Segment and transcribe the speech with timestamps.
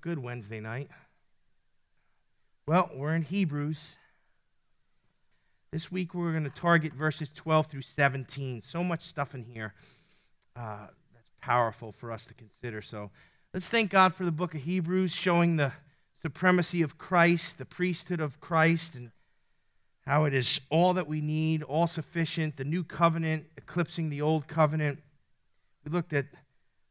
[0.00, 0.88] Good Wednesday night.
[2.68, 3.96] Well, we're in Hebrews.
[5.72, 8.62] This week we're going to target verses 12 through 17.
[8.62, 9.74] So much stuff in here
[10.54, 12.80] uh, that's powerful for us to consider.
[12.80, 13.10] So
[13.52, 15.72] let's thank God for the book of Hebrews, showing the
[16.22, 19.10] supremacy of Christ, the priesthood of Christ, and
[20.06, 24.46] how it is all that we need, all sufficient, the new covenant eclipsing the old
[24.46, 25.00] covenant.
[25.84, 26.26] We looked at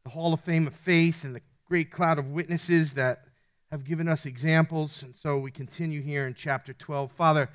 [0.04, 3.24] the Hall of Fame of faith and the great cloud of witnesses that
[3.70, 5.02] have given us examples.
[5.02, 7.12] And so we continue here in chapter 12.
[7.12, 7.50] Father,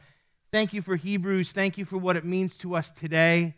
[0.52, 1.52] thank you for Hebrews.
[1.52, 3.56] Thank you for what it means to us today.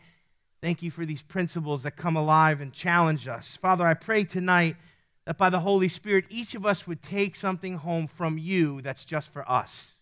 [0.61, 3.57] Thank you for these principles that come alive and challenge us.
[3.57, 4.77] Father, I pray tonight
[5.25, 9.03] that by the Holy Spirit, each of us would take something home from you that's
[9.03, 9.99] just for us.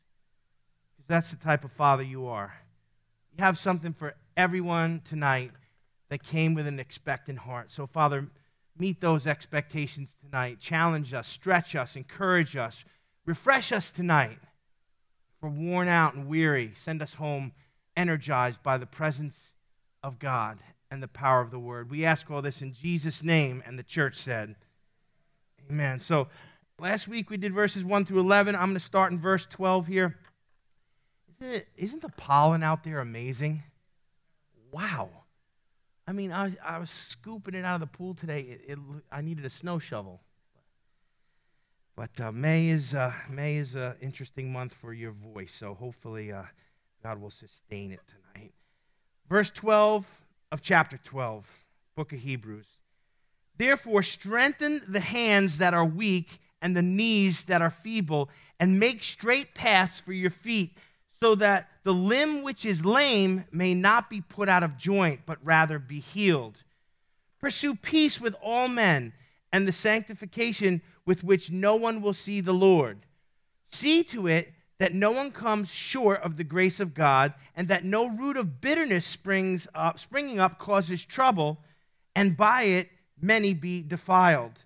[0.96, 2.54] Because that's the type of Father you are.
[3.36, 5.52] You have something for everyone tonight
[6.10, 7.72] that came with an expectant heart.
[7.72, 8.28] So, Father,
[8.78, 10.60] meet those expectations tonight.
[10.60, 12.84] Challenge us, stretch us, encourage us,
[13.26, 14.40] refresh us tonight.
[14.42, 17.54] If we're worn out and weary, send us home
[17.96, 19.54] energized by the presence
[20.02, 21.90] of God and the power of the word.
[21.90, 24.56] We ask all this in Jesus' name, and the church said,
[25.70, 26.00] Amen.
[26.00, 26.28] So
[26.80, 28.56] last week we did verses 1 through 11.
[28.56, 30.18] I'm going to start in verse 12 here.
[31.40, 33.64] Isn't, it, isn't the pollen out there amazing?
[34.72, 35.10] Wow.
[36.08, 38.42] I mean, I, I was scooping it out of the pool today.
[38.42, 38.80] It, it
[39.12, 40.22] I needed a snow shovel.
[41.96, 46.32] But uh, May is uh, May is an interesting month for your voice, so hopefully
[46.32, 46.44] uh,
[47.02, 48.54] God will sustain it tonight.
[49.30, 51.48] Verse 12 of chapter 12,
[51.96, 52.68] book of Hebrews.
[53.58, 59.04] Therefore, strengthen the hands that are weak and the knees that are feeble, and make
[59.04, 60.78] straight paths for your feet
[61.22, 65.38] so that the limb which is lame may not be put out of joint, but
[65.44, 66.64] rather be healed.
[67.40, 69.14] Pursue peace with all men
[69.52, 73.06] and the sanctification with which no one will see the Lord.
[73.68, 77.86] See to it that no one comes short of the grace of God, and that
[77.86, 81.60] no root of bitterness springs up, springing up causes trouble,
[82.16, 82.90] and by it
[83.22, 84.60] many be defiled.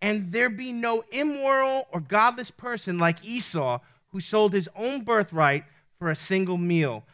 [0.00, 5.64] And there be no immoral or godless person like Esau, who sold his own birthright
[5.98, 7.04] for a single meal.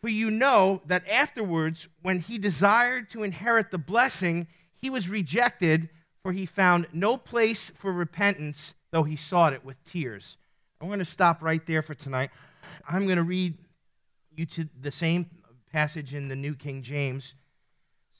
[0.00, 5.88] For you know that afterwards, when he desired to inherit the blessing, he was rejected,
[6.22, 10.36] for he found no place for repentance, though he sought it with tears.
[10.80, 12.30] I'm going to stop right there for tonight.
[12.88, 13.54] I'm going to read
[14.36, 15.28] you to the same
[15.72, 17.34] passage in the New King James.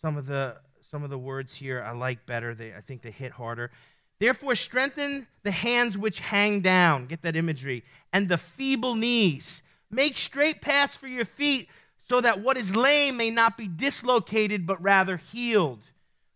[0.01, 0.57] Some of the
[0.91, 2.55] some of the words here I like better.
[2.55, 3.71] They, I think they hit harder.
[4.19, 7.07] Therefore, strengthen the hands which hang down.
[7.07, 7.85] Get that imagery.
[8.13, 9.63] And the feeble knees.
[9.91, 11.69] Make straight paths for your feet
[12.09, 15.81] so that what is lame may not be dislocated, but rather healed.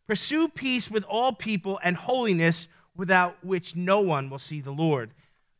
[0.07, 5.13] Pursue peace with all people and holiness, without which no one will see the Lord.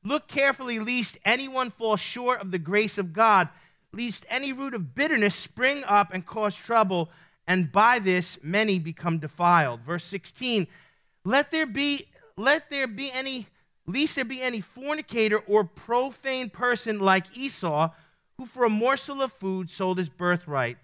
[0.05, 3.49] Look carefully, lest anyone fall short of the grace of God,
[3.93, 7.11] lest any root of bitterness spring up and cause trouble,
[7.47, 9.81] and by this many become defiled.
[9.81, 10.67] Verse 16
[11.25, 13.47] Let there be, let there be any
[13.87, 17.91] lest there be any fornicator or profane person like Esau,
[18.39, 20.79] who for a morsel of food sold his birthright.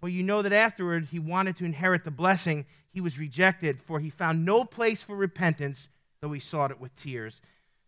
[0.00, 4.00] For you know that afterward he wanted to inherit the blessing, he was rejected, for
[4.00, 5.88] he found no place for repentance,
[6.20, 7.40] though he sought it with tears.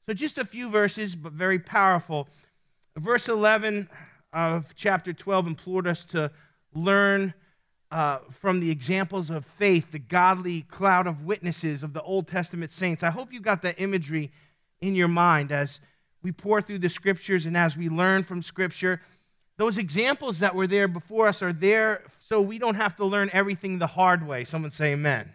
[0.06, 2.28] So, just a few verses, but very powerful.
[2.96, 3.88] Verse 11
[4.32, 6.30] of chapter 12 implored us to
[6.74, 7.34] learn
[7.90, 12.72] uh, from the examples of faith, the godly cloud of witnesses of the Old Testament
[12.72, 13.02] saints.
[13.02, 14.30] I hope you got that imagery
[14.82, 15.80] in your mind as
[16.22, 19.00] we pour through the scriptures and as we learn from scripture.
[19.56, 23.30] Those examples that were there before us are there so we don't have to learn
[23.32, 24.44] everything the hard way.
[24.44, 25.32] Someone say amen.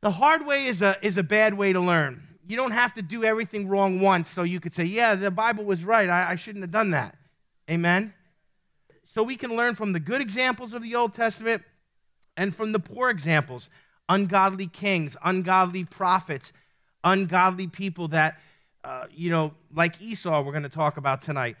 [0.00, 2.22] The hard way is a, is a bad way to learn.
[2.46, 5.64] You don't have to do everything wrong once so you could say, yeah, the Bible
[5.64, 6.08] was right.
[6.08, 7.16] I, I shouldn't have done that.
[7.70, 8.12] Amen?
[9.04, 11.62] So we can learn from the good examples of the Old Testament
[12.36, 13.68] and from the poor examples
[14.08, 16.52] ungodly kings, ungodly prophets,
[17.04, 18.40] ungodly people that,
[18.82, 21.56] uh, you know, like Esau, we're going to talk about tonight.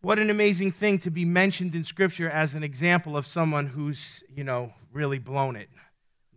[0.00, 4.24] What an amazing thing to be mentioned in Scripture as an example of someone who's,
[4.34, 5.68] you know, really blown it.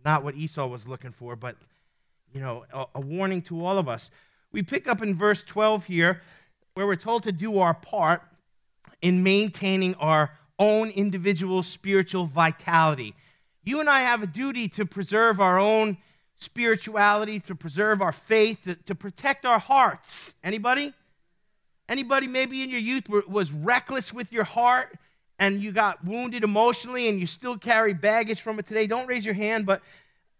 [0.04, 1.56] Not what Esau was looking for, but,
[2.32, 4.10] you know, a, a warning to all of us.
[4.52, 6.22] We pick up in verse 12 here
[6.74, 8.22] where we're told to do our part
[9.02, 13.14] in maintaining our own individual spiritual vitality.
[13.64, 15.98] You and I have a duty to preserve our own
[16.38, 20.34] spirituality, to preserve our faith, to, to protect our hearts.
[20.44, 20.92] Anybody?
[21.88, 24.96] Anybody maybe in your youth were, was reckless with your heart
[25.38, 28.86] and you got wounded emotionally and you still carry baggage from it today?
[28.86, 29.82] Don't raise your hand, but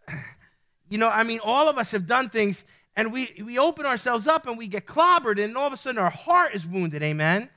[0.89, 2.65] you know, I mean, all of us have done things
[2.97, 5.99] and we, we open ourselves up and we get clobbered, and all of a sudden
[5.99, 7.03] our heart is wounded.
[7.03, 7.47] Amen.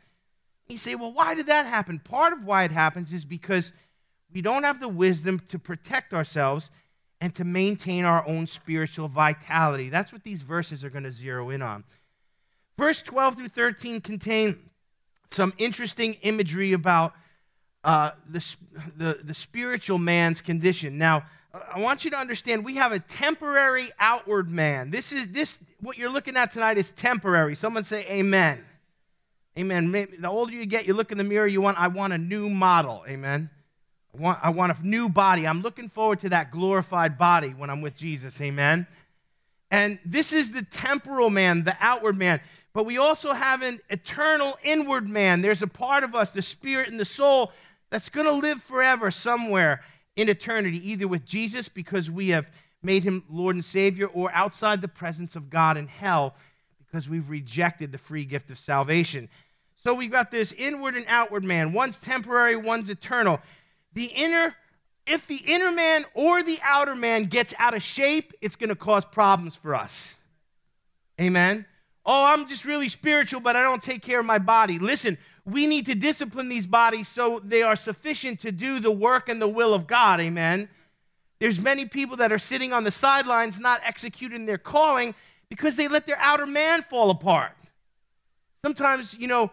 [0.69, 1.99] You say, well, why did that happen?
[1.99, 3.73] Part of why it happens is because
[4.31, 6.71] we don't have the wisdom to protect ourselves
[7.21, 9.91] and to maintain our own spiritual vitality.
[9.91, 11.85] That's what these verses are going to zero in on.
[12.79, 14.59] Verse 12 through 13 contain
[15.31, 17.15] some interesting imagery about
[17.85, 18.57] uh, the,
[18.97, 20.99] the, the spiritual man's condition.
[20.99, 24.91] Now, I want you to understand we have a temporary outward man.
[24.91, 27.55] This is this what you're looking at tonight is temporary.
[27.57, 28.65] Someone say amen.
[29.59, 29.91] Amen.
[29.91, 32.49] The older you get, you look in the mirror, you want I want a new
[32.49, 33.05] model.
[33.09, 33.51] Amen.
[34.15, 35.47] I want, I want a new body.
[35.47, 38.41] I'm looking forward to that glorified body when I'm with Jesus.
[38.41, 38.87] Amen.
[39.71, 42.41] And this is the temporal man, the outward man.
[42.73, 45.43] But we also have an eternal inward man.
[45.43, 47.53] There's a part of us, the spirit and the soul,
[47.91, 49.83] that's going to live forever somewhere
[50.17, 52.51] in eternity, either with Jesus because we have
[52.83, 56.35] made him Lord and Savior, or outside the presence of God in hell
[56.79, 59.29] because we've rejected the free gift of salvation.
[59.83, 61.73] So we've got this inward and outward man.
[61.73, 63.41] One's temporary, one's eternal.
[63.93, 64.55] The inner,
[65.07, 68.77] if the inner man or the outer man gets out of shape, it's going to
[68.77, 70.17] cause problems for us.
[71.21, 71.67] Amen.
[72.07, 74.79] Oh, I'm just really spiritual, but I don't take care of my body.
[74.79, 79.29] Listen, we need to discipline these bodies so they are sufficient to do the work
[79.29, 80.21] and the will of God.
[80.21, 80.69] Amen.
[81.39, 85.15] There's many people that are sitting on the sidelines not executing their calling
[85.49, 87.53] because they let their outer man fall apart.
[88.65, 89.51] Sometimes, you know,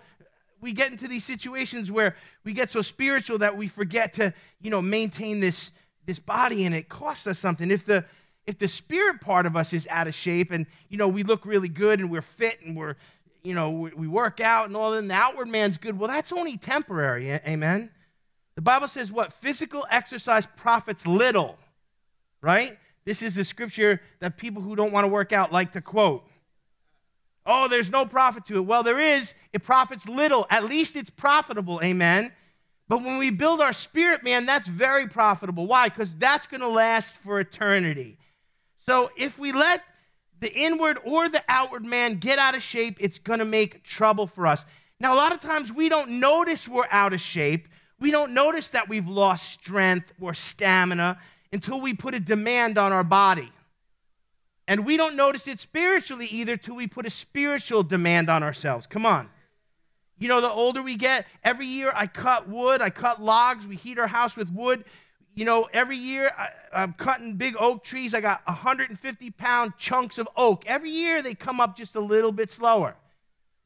[0.62, 4.70] we get into these situations where we get so spiritual that we forget to, you
[4.70, 5.72] know, maintain this
[6.06, 7.70] this body and it costs us something.
[7.70, 8.06] If the
[8.46, 11.46] if the spirit part of us is out of shape and you know we look
[11.46, 12.96] really good and we're fit and we're
[13.48, 15.98] you know, we work out and all, that and the outward man's good.
[15.98, 17.32] Well, that's only temporary.
[17.32, 17.92] Amen.
[18.56, 19.32] The Bible says what?
[19.32, 21.58] Physical exercise profits little,
[22.42, 22.78] right?
[23.06, 26.28] This is the scripture that people who don't want to work out like to quote.
[27.48, 28.66] Oh, there's no profit to it.
[28.66, 29.34] Well, there is.
[29.54, 30.46] It profits little.
[30.50, 31.82] At least it's profitable.
[31.82, 32.34] Amen.
[32.90, 35.66] But when we build our spirit, man, that's very profitable.
[35.66, 35.90] Why?
[35.90, 38.18] Because that's going to last for eternity.
[38.86, 39.82] So if we let
[40.40, 44.28] the inward or the outward man get out of shape, it's going to make trouble
[44.28, 44.66] for us.
[45.00, 47.68] Now, a lot of times we don't notice we're out of shape.
[48.00, 51.18] We don't notice that we've lost strength or stamina
[51.52, 53.52] until we put a demand on our body.
[54.68, 58.86] And we don't notice it spiritually either till we put a spiritual demand on ourselves.
[58.86, 59.30] Come on.
[60.20, 63.76] You know, the older we get, every year I cut wood, I cut logs, we
[63.76, 64.84] heat our house with wood
[65.38, 68.16] you know, every year I, am cutting big oak trees.
[68.16, 70.66] I got 150 pound chunks of oak.
[70.66, 72.96] Every year they come up just a little bit slower.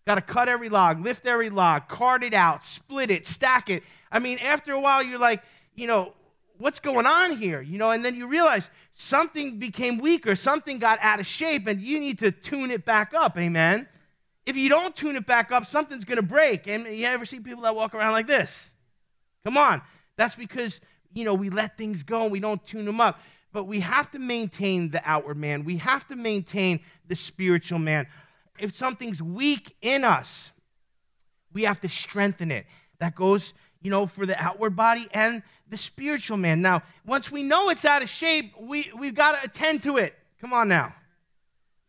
[0.05, 3.83] Got to cut every log, lift every log, cart it out, split it, stack it.
[4.11, 5.43] I mean, after a while, you're like,
[5.73, 6.11] you know,
[6.57, 7.61] what's going on here?
[7.61, 8.69] You know, and then you realize
[9.01, 13.13] something became weaker, something got out of shape, and you need to tune it back
[13.13, 13.37] up.
[13.37, 13.87] Amen.
[14.45, 16.67] If you don't tune it back up, something's going to break.
[16.67, 18.73] And you ever see people that walk around like this?
[19.43, 19.81] Come on.
[20.17, 20.79] That's because
[21.13, 23.19] you know, we let things go and we don't tune them up.
[23.53, 25.65] But we have to maintain the outward man.
[25.65, 28.07] We have to maintain the spiritual man.
[28.59, 30.51] If something's weak in us,
[31.51, 32.65] we have to strengthen it.
[32.99, 36.61] That goes, you know, for the outward body and the spiritual man.
[36.61, 40.15] Now, once we know it's out of shape, we, we've got to attend to it.
[40.39, 40.93] Come on now.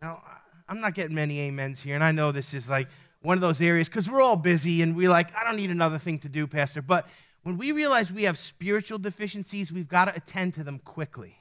[0.01, 0.23] Now,
[0.69, 2.89] I'm not getting many amens here, and I know this is like
[3.21, 5.99] one of those areas because we're all busy and we're like, I don't need another
[5.99, 6.83] thing to do, Pastor.
[6.83, 7.07] But
[7.43, 11.37] when we realize we have spiritual deficiencies, we've got to attend to them quickly.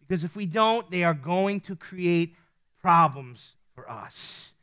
[0.00, 2.34] Because if we don't, they are going to create
[2.80, 4.54] problems for us.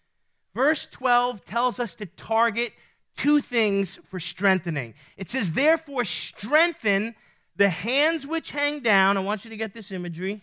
[0.53, 2.73] Verse 12 tells us to target
[3.15, 4.93] two things for strengthening.
[5.17, 7.15] It says, Therefore, strengthen
[7.55, 9.17] the hands which hang down.
[9.17, 10.41] I want you to get this imagery.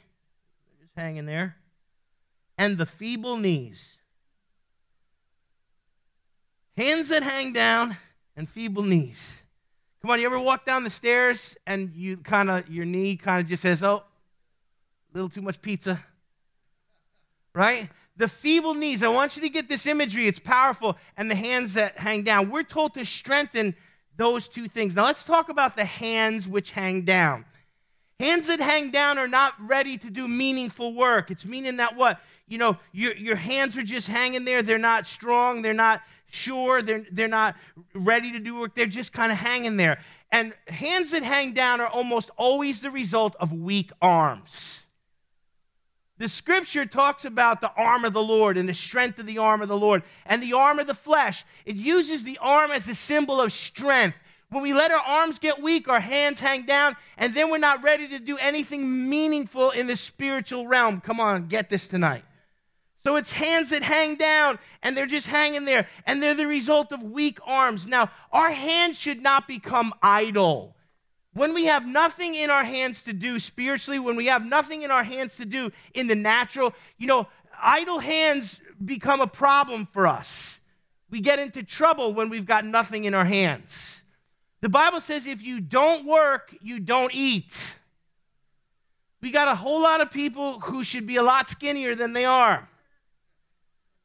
[0.81, 1.57] Just hanging there.
[2.57, 3.97] And the feeble knees.
[6.77, 7.97] Hands that hang down
[8.37, 9.43] and feeble knees.
[10.01, 13.41] Come on, you ever walk down the stairs and you kind of, your knee kind
[13.43, 16.01] of just says, oh, a little too much pizza?
[17.55, 17.89] Right?
[18.17, 20.29] The feeble knees, I want you to get this imagery.
[20.29, 20.97] It's powerful.
[21.17, 22.51] And the hands that hang down.
[22.51, 23.75] We're told to strengthen
[24.17, 24.95] those two things.
[24.95, 27.47] Now, let's talk about the hands which hang down.
[28.21, 31.31] Hands that hang down are not ready to do meaningful work.
[31.31, 32.21] It's meaning that what?
[32.47, 34.63] You know, your, your hands are just hanging there.
[34.63, 35.63] They're not strong.
[35.63, 36.03] They're not
[36.33, 37.57] sure, they're, they're not
[37.95, 39.99] ready to do work, they're just kind of hanging there.
[40.31, 44.82] And hands that hang down are almost always the result of weak arms.
[46.23, 49.61] The scripture talks about the arm of the Lord and the strength of the arm
[49.61, 51.45] of the Lord and the arm of the flesh.
[51.67, 54.17] It uses the arm as a symbol of strength.
[54.49, 57.83] When we let our arms get weak, our hands hang down, and then we're not
[57.83, 61.01] ready to do anything meaningful in the spiritual realm.
[61.01, 62.23] Come on, get this tonight.
[62.99, 66.93] So it's hands that hang down and they're just hanging there and they're the result
[66.93, 67.89] of weak arms.
[67.89, 70.77] Now, our hands should not become idle.
[71.35, 74.91] When we have nothing in our hands to do spiritually, when we have nothing in
[74.91, 77.27] our hands to do in the natural, you know,
[77.61, 80.61] idle hands become a problem for us.
[81.11, 84.05] We get into trouble when we've got nothing in our hands.
[84.61, 87.77] The Bible says if you don't work, you don't eat.
[89.21, 92.25] We got a whole lot of people who should be a lot skinnier than they
[92.25, 92.69] are.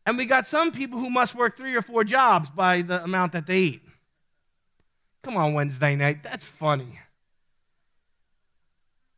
[0.06, 3.34] And we got some people who must work three or four jobs by the amount
[3.34, 3.82] that they eat.
[5.24, 6.24] Come on, Wednesday night.
[6.24, 7.00] That's funny.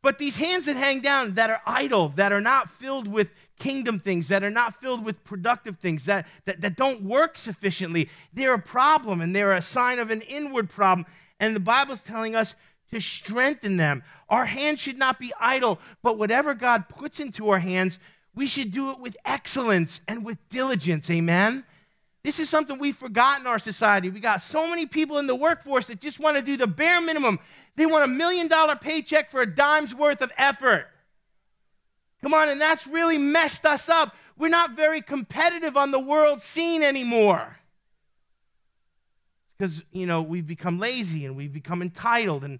[0.02, 3.98] But these hands that hang down, that are idle, that are not filled with kingdom
[3.98, 8.54] things, that are not filled with productive things, that, that, that don't work sufficiently, they're
[8.54, 11.06] a problem and they're a sign of an inward problem.
[11.38, 12.54] And the Bible's telling us
[12.90, 14.02] to strengthen them.
[14.28, 17.98] Our hands should not be idle, but whatever God puts into our hands,
[18.34, 21.10] we should do it with excellence and with diligence.
[21.10, 21.64] Amen?
[22.22, 24.10] This is something we've forgotten in our society.
[24.10, 27.00] We got so many people in the workforce that just want to do the bare
[27.00, 27.38] minimum.
[27.76, 30.88] They want a million dollar paycheck for a dime's worth of effort.
[32.20, 34.14] Come on, and that's really messed us up.
[34.36, 37.56] We're not very competitive on the world scene anymore.
[39.56, 42.58] Because, you know, we've become lazy and we've become entitled and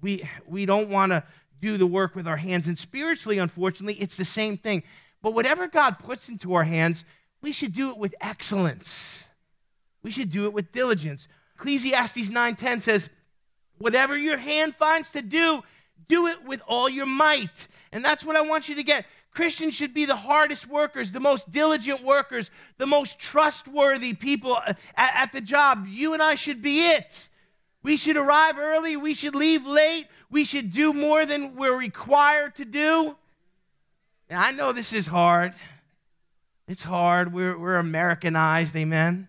[0.00, 1.24] we, we don't want to
[1.60, 2.66] do the work with our hands.
[2.66, 4.82] And spiritually, unfortunately, it's the same thing.
[5.22, 7.04] But whatever God puts into our hands,
[7.44, 9.26] we should do it with excellence.
[10.02, 11.28] We should do it with diligence.
[11.56, 13.10] Ecclesiastes 9:10 says,
[13.76, 15.62] "Whatever your hand finds to do,
[16.08, 19.04] do it with all your might." And that's what I want you to get.
[19.30, 24.72] Christians should be the hardest workers, the most diligent workers, the most trustworthy people uh,
[24.96, 25.86] at, at the job.
[25.86, 27.28] You and I should be it.
[27.82, 32.54] We should arrive early, we should leave late, we should do more than we're required
[32.54, 33.18] to do.
[34.30, 35.52] Now, I know this is hard.
[36.66, 37.32] It's hard.
[37.32, 39.28] We're, we're Americanized, amen.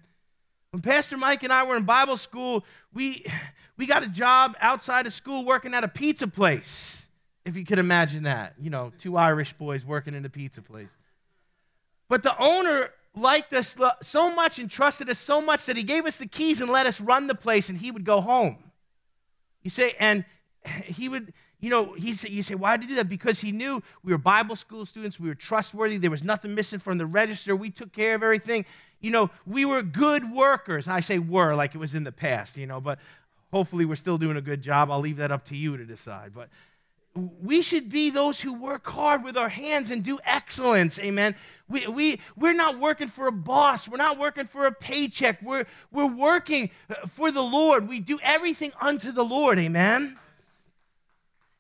[0.72, 3.26] When Pastor Mike and I were in Bible school, we,
[3.78, 7.08] we got a job outside of school working at a pizza place,
[7.44, 8.56] if you could imagine that.
[8.60, 10.96] You know, two Irish boys working in a pizza place.
[12.08, 16.06] But the owner liked us so much and trusted us so much that he gave
[16.06, 18.58] us the keys and let us run the place, and he would go home.
[19.62, 20.24] You say, and
[20.86, 21.34] he would
[21.66, 23.10] you know, he said, you say, why did he do that?
[23.10, 26.78] Because he knew we were Bible school students, we were trustworthy, there was nothing missing
[26.78, 28.66] from the register, we took care of everything.
[29.02, 30.88] You know, we were good workers.
[30.88, 33.00] I say were like it was in the past, you know, but
[33.52, 34.92] hopefully we're still doing a good job.
[34.92, 36.36] I'll leave that up to you to decide.
[36.36, 36.50] But
[37.16, 41.00] we should be those who work hard with our hands and do excellence.
[41.00, 41.34] Amen.
[41.68, 43.88] We, we, we're not working for a boss.
[43.88, 45.42] We're not working for a paycheck.
[45.42, 47.90] We're, we're working uh, for the Lord.
[47.90, 49.58] We do everything unto the Lord.
[49.58, 50.20] Amen.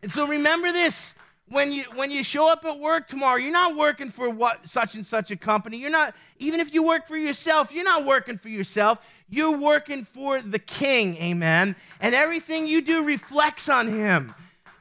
[0.05, 1.15] And so remember this
[1.49, 4.93] when you when you show up at work tomorrow you're not working for what such
[4.93, 5.79] and such a company.
[5.79, 8.99] You're not even if you work for yourself you're not working for yourself.
[9.29, 11.75] You're working for the king amen.
[11.99, 14.35] And everything you do reflects on him.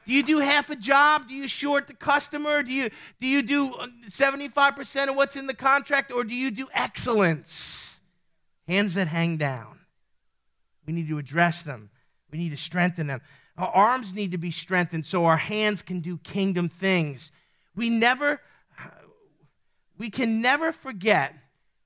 [0.05, 1.27] Do you do half a job?
[1.27, 2.61] Do you short the customer?
[2.61, 6.51] Do you do you do uh, 75% of what's in the contract or do you
[6.51, 7.99] do excellence?
[8.67, 9.79] Hands that hang down.
[10.85, 11.89] We need to address them.
[12.29, 13.21] We need to strengthen them
[13.57, 17.31] our arms need to be strengthened so our hands can do kingdom things.
[17.75, 18.41] We never,
[19.97, 21.33] we can never forget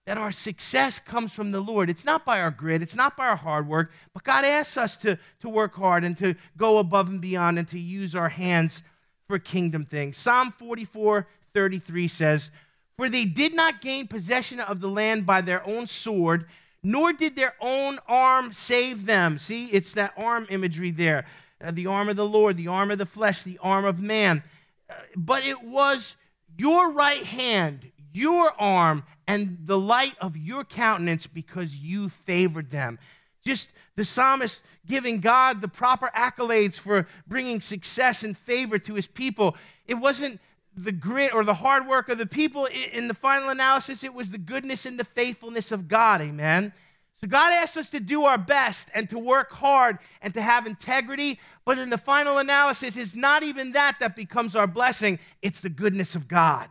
[0.05, 1.87] that our success comes from the Lord.
[1.89, 4.97] It's not by our grit, it's not by our hard work, but God asks us
[4.97, 8.81] to, to work hard and to go above and beyond and to use our hands
[9.27, 10.17] for kingdom things.
[10.17, 12.51] Psalm 44 33 says,
[12.97, 16.45] For they did not gain possession of the land by their own sword,
[16.81, 19.37] nor did their own arm save them.
[19.37, 21.25] See, it's that arm imagery there
[21.61, 24.43] uh, the arm of the Lord, the arm of the flesh, the arm of man.
[24.89, 26.15] Uh, but it was
[26.57, 32.97] your right hand, your arm, and the light of your countenance because you favored them.
[33.45, 39.07] Just the psalmist giving God the proper accolades for bringing success and favor to his
[39.07, 39.55] people.
[39.87, 40.39] It wasn't
[40.75, 42.65] the grit or the hard work of the people.
[42.65, 46.21] In the final analysis, it was the goodness and the faithfulness of God.
[46.21, 46.73] Amen.
[47.21, 50.65] So God asks us to do our best and to work hard and to have
[50.65, 55.59] integrity, but in the final analysis, it's not even that that becomes our blessing, it's
[55.59, 56.69] the goodness of God.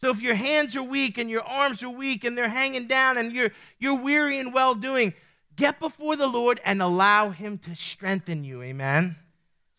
[0.00, 3.18] So if your hands are weak and your arms are weak and they're hanging down
[3.18, 5.12] and you're, you're weary and well doing,
[5.54, 8.62] get before the Lord and allow Him to strengthen you.
[8.62, 9.16] Amen.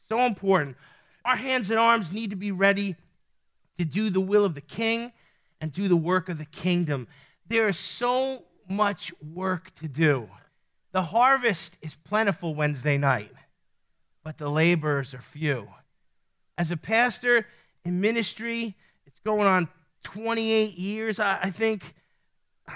[0.08, 0.77] So important.
[1.25, 2.96] Our hands and arms need to be ready
[3.79, 5.13] to do the will of the King
[5.62, 7.08] and do the work of the kingdom.
[7.48, 10.30] There are so much work to do.
[10.92, 13.32] The harvest is plentiful Wednesday night,
[14.24, 15.68] but the laborers are few.
[16.58, 17.46] As a pastor
[17.86, 19.68] in ministry, it's going on
[20.04, 21.94] 28 years, I, think,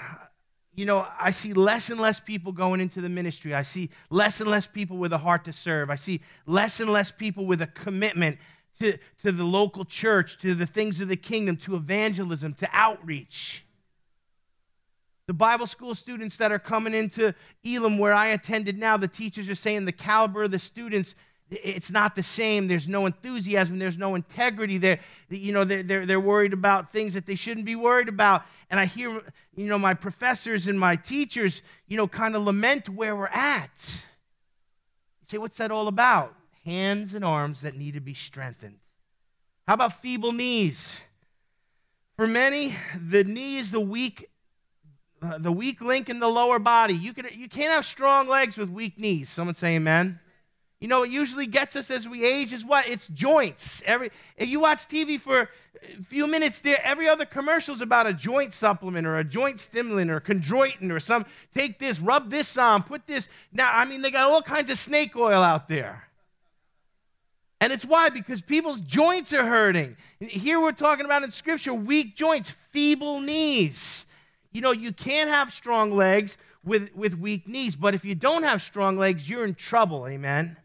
[0.74, 3.54] you know, I see less and less people going into the ministry.
[3.54, 5.90] I see less and less people with a heart to serve.
[5.90, 8.38] I see less and less people with a commitment
[8.80, 13.64] to, to the local church, to the things of the kingdom, to evangelism, to outreach.
[15.26, 19.48] The Bible school students that are coming into Elim, where I attended now, the teachers
[19.48, 21.14] are saying the caliber of the students
[21.50, 22.68] it's not the same.
[22.68, 23.78] There's no enthusiasm.
[23.78, 24.78] There's no integrity.
[24.78, 28.44] They're, you know, they're, they're, worried about things that they shouldn't be worried about.
[28.70, 29.22] And I hear,
[29.54, 33.70] you know, my professors and my teachers, you know, kind of lament where we're at.
[35.20, 36.34] You say, what's that all about?
[36.64, 38.78] Hands and arms that need to be strengthened.
[39.66, 41.02] How about feeble knees?
[42.16, 44.30] For many, the knee is the weak,
[45.24, 46.94] uh, the weak link in the lower body.
[46.94, 49.30] You, you can't have strong legs with weak knees.
[49.30, 50.20] Someone say amen.
[50.80, 52.86] You know, it usually gets us as we age is what?
[52.86, 53.82] It's joints.
[53.86, 55.48] Every if you watch TV for
[55.98, 59.60] a few minutes there, every other commercial is about a joint supplement or a joint
[59.60, 63.28] stimulant or chondroitin or some take this, rub this on, put this.
[63.50, 66.04] Now, I mean, they got all kinds of snake oil out there.
[67.62, 68.10] And it's why?
[68.10, 69.96] Because people's joints are hurting.
[70.20, 74.04] Here we're talking about in scripture weak joints, feeble knees.
[74.54, 78.44] You know, you can't have strong legs with, with weak knees, but if you don't
[78.44, 80.06] have strong legs, you're in trouble.
[80.06, 80.56] Amen.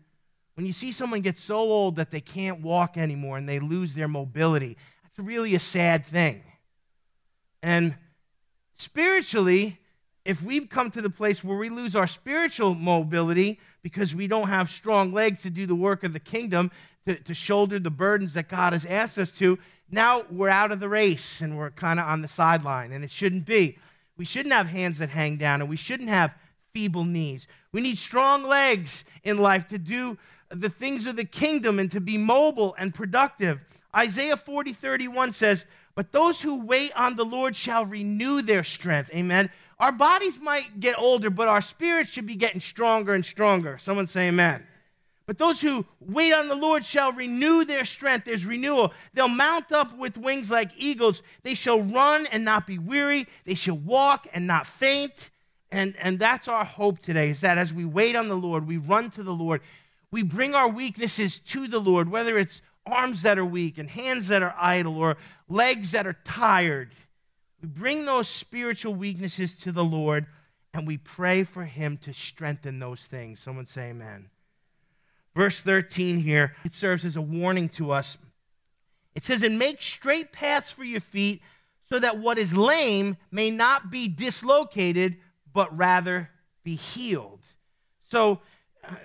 [0.54, 3.96] When you see someone get so old that they can't walk anymore and they lose
[3.96, 6.44] their mobility, that's really a sad thing.
[7.64, 7.96] And
[8.74, 9.80] spiritually,
[10.24, 14.50] if we come to the place where we lose our spiritual mobility because we don't
[14.50, 16.70] have strong legs to do the work of the kingdom,
[17.08, 19.58] to, to shoulder the burdens that God has asked us to,
[19.92, 23.12] now we're out of the race and we're kind of on the sideline, and it
[23.12, 23.78] shouldn't be.
[24.18, 26.34] We shouldn't have hands that hang down, and we shouldn't have
[26.74, 27.48] feeble knees.
[27.72, 30.18] We need strong legs in life to do
[30.50, 33.60] the things of the kingdom and to be mobile and productive.
[33.96, 35.66] Isaiah 40, 31 says,
[35.96, 39.10] But those who wait on the Lord shall renew their strength.
[39.14, 39.50] Amen.
[39.80, 43.78] Our bodies might get older, but our spirits should be getting stronger and stronger.
[43.78, 44.66] Someone say amen.
[45.30, 48.26] But those who wait on the Lord shall renew their strength.
[48.26, 48.92] There's renewal.
[49.14, 51.22] They'll mount up with wings like eagles.
[51.44, 53.28] They shall run and not be weary.
[53.46, 55.30] They shall walk and not faint.
[55.72, 58.78] And, and that's our hope today is that as we wait on the Lord, we
[58.78, 59.62] run to the Lord,
[60.10, 64.30] we bring our weaknesses to the Lord, whether it's arms that are weak and hands
[64.30, 65.16] that are idle or
[65.48, 66.90] legs that are tired.
[67.62, 70.26] We bring those spiritual weaknesses to the Lord
[70.74, 73.40] and we pray for Him to strengthen those things.
[73.40, 74.32] Someone say amen.
[75.40, 78.18] Verse 13 here, it serves as a warning to us.
[79.16, 81.42] It says, And make straight paths for your feet
[81.88, 85.16] so that what is lame may not be dislocated,
[85.54, 86.30] but rather
[86.66, 87.40] be healed.
[88.10, 88.42] So,
[88.86, 88.96] uh,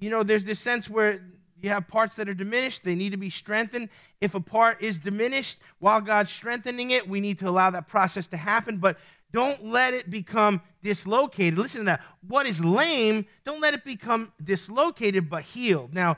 [0.00, 1.20] you know, there's this sense where
[1.60, 3.88] you have parts that are diminished, they need to be strengthened.
[4.20, 8.26] If a part is diminished while God's strengthening it, we need to allow that process
[8.28, 8.98] to happen, but
[9.32, 11.58] don't let it become dislocated.
[11.58, 12.02] Listen to that.
[12.26, 15.92] What is lame, don't let it become dislocated, but healed.
[15.92, 16.16] Now,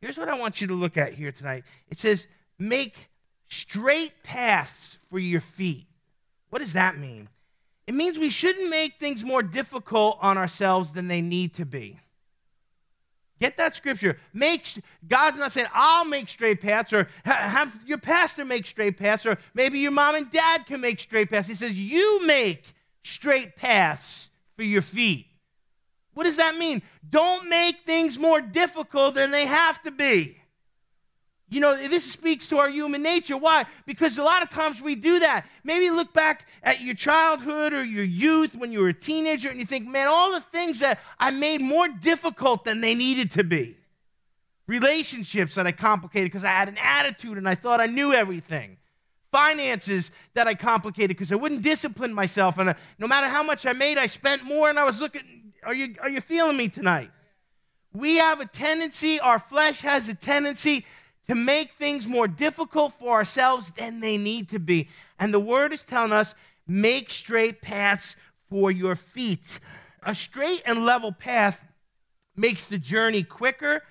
[0.00, 2.26] here's what I want you to look at here tonight it says,
[2.58, 3.10] make
[3.48, 5.86] straight paths for your feet.
[6.50, 7.28] What does that mean?
[7.86, 12.00] It means we shouldn't make things more difficult on ourselves than they need to be.
[13.38, 14.18] Get that scripture.
[14.32, 14.66] Make
[15.06, 19.36] God's not saying I'll make straight paths or have your pastor make straight paths or
[19.52, 21.48] maybe your mom and dad can make straight paths.
[21.48, 22.64] He says you make
[23.02, 25.26] straight paths for your feet.
[26.14, 26.80] What does that mean?
[27.08, 30.38] Don't make things more difficult than they have to be.
[31.48, 33.36] You know, this speaks to our human nature.
[33.36, 33.66] Why?
[33.86, 35.46] Because a lot of times we do that.
[35.62, 39.60] Maybe look back at your childhood or your youth when you were a teenager and
[39.60, 43.44] you think, man, all the things that I made more difficult than they needed to
[43.44, 43.76] be.
[44.66, 48.78] Relationships that I complicated because I had an attitude and I thought I knew everything.
[49.30, 52.58] Finances that I complicated because I wouldn't discipline myself.
[52.58, 55.00] And I, uh, no matter how much I made, I spent more and I was
[55.00, 55.52] looking.
[55.62, 57.12] Are you, are you feeling me tonight?
[57.92, 60.84] We have a tendency, our flesh has a tendency
[61.28, 64.88] to make things more difficult for ourselves than they need to be.
[65.18, 66.34] And the word is telling us
[66.66, 68.16] make straight paths
[68.48, 69.58] for your feet.
[70.02, 71.64] A straight and level path
[72.36, 73.82] makes the journey quicker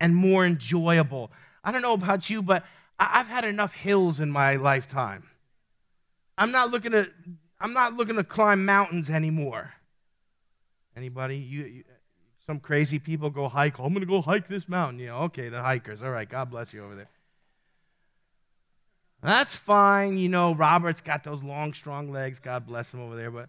[0.00, 1.30] and more enjoyable.
[1.64, 2.64] I don't know about you, but
[2.98, 5.24] I've had enough hills in my lifetime.
[6.38, 7.10] I'm not looking to
[7.58, 9.72] I'm not looking to climb mountains anymore.
[10.94, 11.36] Anybody?
[11.36, 11.84] You, you
[12.46, 13.78] some crazy people go hike.
[13.78, 15.00] I'm going to go hike this mountain.
[15.00, 16.02] You know, okay, the hikers.
[16.02, 17.08] All right, God bless you over there.
[19.22, 20.16] That's fine.
[20.16, 22.38] You know, Robert's got those long, strong legs.
[22.38, 23.32] God bless him over there.
[23.32, 23.48] But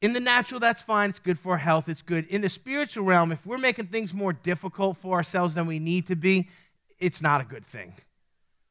[0.00, 1.10] in the natural, that's fine.
[1.10, 1.88] It's good for health.
[1.88, 2.26] It's good.
[2.28, 6.06] In the spiritual realm, if we're making things more difficult for ourselves than we need
[6.06, 6.48] to be,
[6.98, 7.92] it's not a good thing.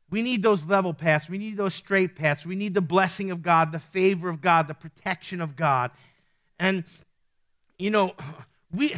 [0.10, 1.30] We need those level paths.
[1.30, 2.44] We need those straight paths.
[2.44, 5.92] We need the blessing of God, the favor of God, the protection of God.
[6.58, 6.84] And,
[7.78, 8.16] you know,
[8.72, 8.96] we.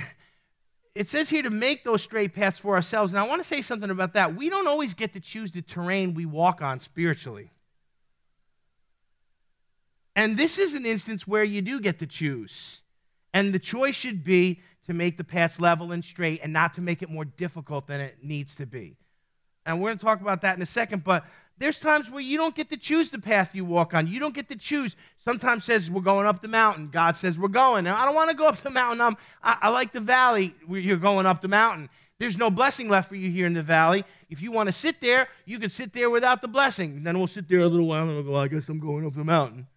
[1.02, 3.12] It says here to make those straight paths for ourselves.
[3.12, 4.36] And I want to say something about that.
[4.36, 7.50] We don't always get to choose the terrain we walk on spiritually.
[10.16, 12.84] And this is an instance where you do get to choose.
[13.34, 16.82] And the choice should be to make the paths level and straight and not to
[16.82, 18.96] make it more difficult than it needs to be.
[19.66, 21.26] And we're going to talk about that in a second, but
[21.62, 24.08] there's times where you don't get to choose the path you walk on.
[24.08, 24.95] You don't get to choose.
[25.17, 26.88] Sometimes says we're going up the mountain.
[26.88, 27.84] God says we're going.
[27.84, 29.00] Now, I don't want to go up the mountain.
[29.00, 31.89] I'm, I, I like the valley you're going up the mountain.
[32.17, 34.06] There's no blessing left for you here in the valley.
[34.30, 37.04] If you want to sit there, you can sit there without the blessing.
[37.04, 39.13] Then we'll sit there a little while and we'll go, I guess I'm going up
[39.13, 39.67] the mountain.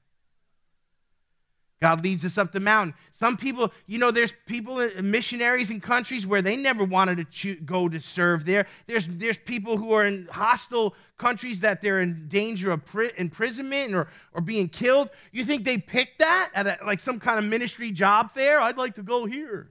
[1.84, 2.94] God leads us up the mountain.
[3.12, 7.56] Some people, you know, there's people, uh, missionaries in countries where they never wanted to
[7.56, 8.66] go to serve there.
[8.86, 13.94] There's, there's people who are in hostile countries that they're in danger of pri- imprisonment
[13.94, 15.10] or, or being killed.
[15.30, 18.62] You think they picked that at a, like some kind of ministry job fair?
[18.62, 19.68] I'd like to go here.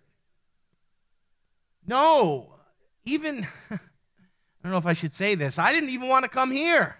[1.88, 2.54] No,
[3.06, 3.80] even, I
[4.62, 6.95] don't know if I should say this, I didn't even want to come here.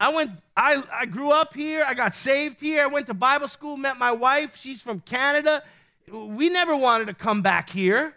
[0.00, 1.84] I went, I, I grew up here.
[1.86, 2.82] I got saved here.
[2.82, 4.56] I went to Bible school, met my wife.
[4.56, 5.62] She's from Canada.
[6.10, 8.14] We never wanted to come back here.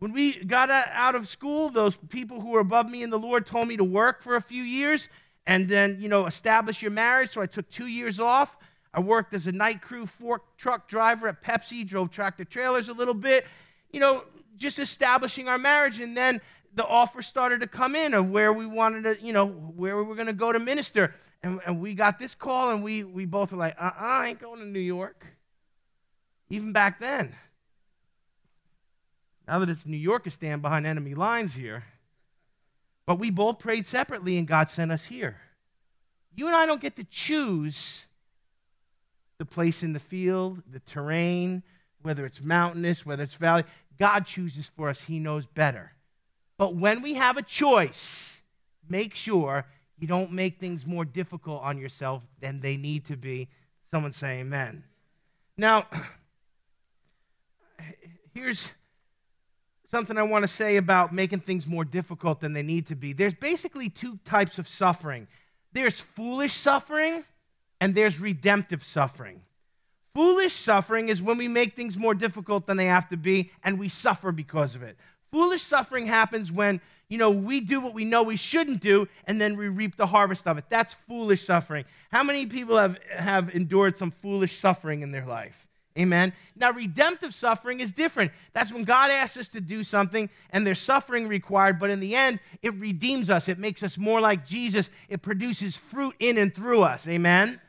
[0.00, 3.46] When we got out of school, those people who were above me in the Lord
[3.46, 5.08] told me to work for a few years
[5.46, 7.30] and then, you know, establish your marriage.
[7.30, 8.56] So I took two years off.
[8.92, 12.92] I worked as a night crew fork truck driver at Pepsi, drove tractor trailers a
[12.92, 13.46] little bit,
[13.92, 14.24] you know,
[14.56, 16.00] just establishing our marriage.
[16.00, 16.40] And then
[16.74, 20.02] the offer started to come in of where we wanted to, you know, where we
[20.04, 21.14] were going to go to minister.
[21.42, 24.28] And, and we got this call, and we, we both were like, uh uh I
[24.28, 25.26] ain't going to New York.
[26.50, 27.34] Even back then.
[29.48, 31.84] Now that it's New York is stand behind enemy lines here.
[33.06, 35.38] But we both prayed separately, and God sent us here.
[36.36, 38.04] You and I don't get to choose
[39.38, 41.62] the place in the field, the terrain,
[42.02, 43.64] whether it's mountainous, whether it's valley.
[43.98, 45.92] God chooses for us, He knows better.
[46.60, 48.38] But when we have a choice,
[48.86, 49.64] make sure
[49.98, 53.48] you don't make things more difficult on yourself than they need to be.
[53.90, 54.84] Someone say amen.
[55.56, 55.86] Now,
[58.34, 58.72] here's
[59.90, 63.14] something I want to say about making things more difficult than they need to be.
[63.14, 65.28] There's basically two types of suffering
[65.72, 67.24] there's foolish suffering,
[67.80, 69.40] and there's redemptive suffering.
[70.14, 73.78] Foolish suffering is when we make things more difficult than they have to be, and
[73.78, 74.98] we suffer because of it.
[75.30, 79.40] Foolish suffering happens when, you know, we do what we know we shouldn't do and
[79.40, 80.64] then we reap the harvest of it.
[80.68, 81.84] That's foolish suffering.
[82.10, 85.66] How many people have, have endured some foolish suffering in their life?
[85.98, 86.32] Amen.
[86.56, 88.30] Now, redemptive suffering is different.
[88.52, 92.14] That's when God asks us to do something and there's suffering required, but in the
[92.14, 93.48] end, it redeems us.
[93.48, 94.88] It makes us more like Jesus.
[95.08, 97.08] It produces fruit in and through us.
[97.08, 97.60] Amen.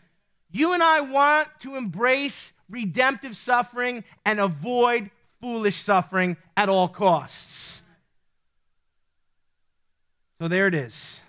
[0.51, 5.09] You and I want to embrace redemptive suffering and avoid
[5.41, 7.83] foolish suffering at all costs.
[10.39, 11.21] So there it is.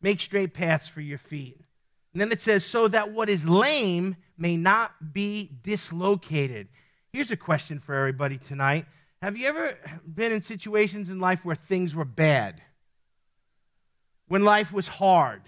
[0.00, 1.60] Make straight paths for your feet.
[2.12, 6.68] And then it says, so that what is lame may not be dislocated.
[7.12, 8.86] Here's a question for everybody tonight
[9.22, 9.78] Have you ever
[10.12, 12.62] been in situations in life where things were bad?
[14.28, 15.42] When life was hard?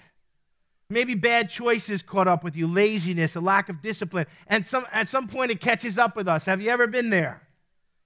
[0.89, 5.09] Maybe bad choices caught up with you, laziness, a lack of discipline, and some, at
[5.09, 6.45] some point it catches up with us.
[6.47, 7.46] Have you ever been there?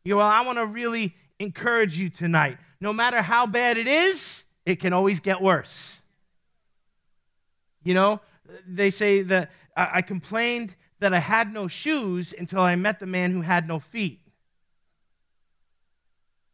[0.04, 2.58] You know, well, I want to really encourage you tonight.
[2.80, 6.00] No matter how bad it is, it can always get worse.
[7.82, 8.20] You know,
[8.66, 13.32] they say that I complained that I had no shoes until I met the man
[13.32, 14.20] who had no feet.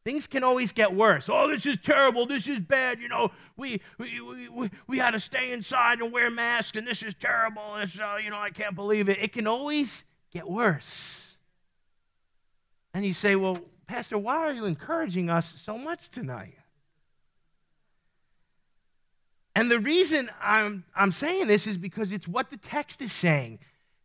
[0.04, 1.28] Things can always get worse.
[1.28, 2.26] Oh, this is terrible.
[2.26, 3.00] This is bad.
[3.00, 7.02] You know, we, we, we, we had to stay inside and wear masks, and this
[7.02, 7.74] is terrible.
[7.80, 9.18] This, uh, you know, I can't believe it.
[9.20, 11.25] It can always get worse.
[12.96, 16.54] And you say, Well, Pastor, why are you encouraging us so much tonight?
[19.54, 23.58] And the reason I'm, I'm saying this is because it's what the text is saying.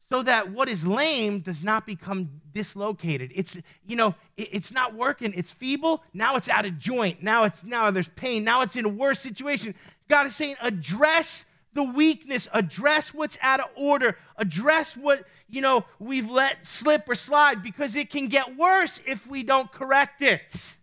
[0.10, 3.32] So that what is lame does not become dislocated.
[3.34, 5.34] It's, you know, it, it's not working.
[5.38, 6.04] It's feeble.
[6.14, 7.24] Now it's out of joint.
[7.24, 8.44] Now it's now there's pain.
[8.44, 9.74] Now it's in a worse situation.
[10.10, 15.86] God is saying, address the weakness, address what's out of order, address what, you know,
[16.00, 20.78] we've let slip or slide because it can get worse if we don't correct it.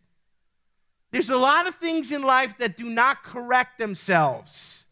[1.11, 4.85] There's a lot of things in life that do not correct themselves.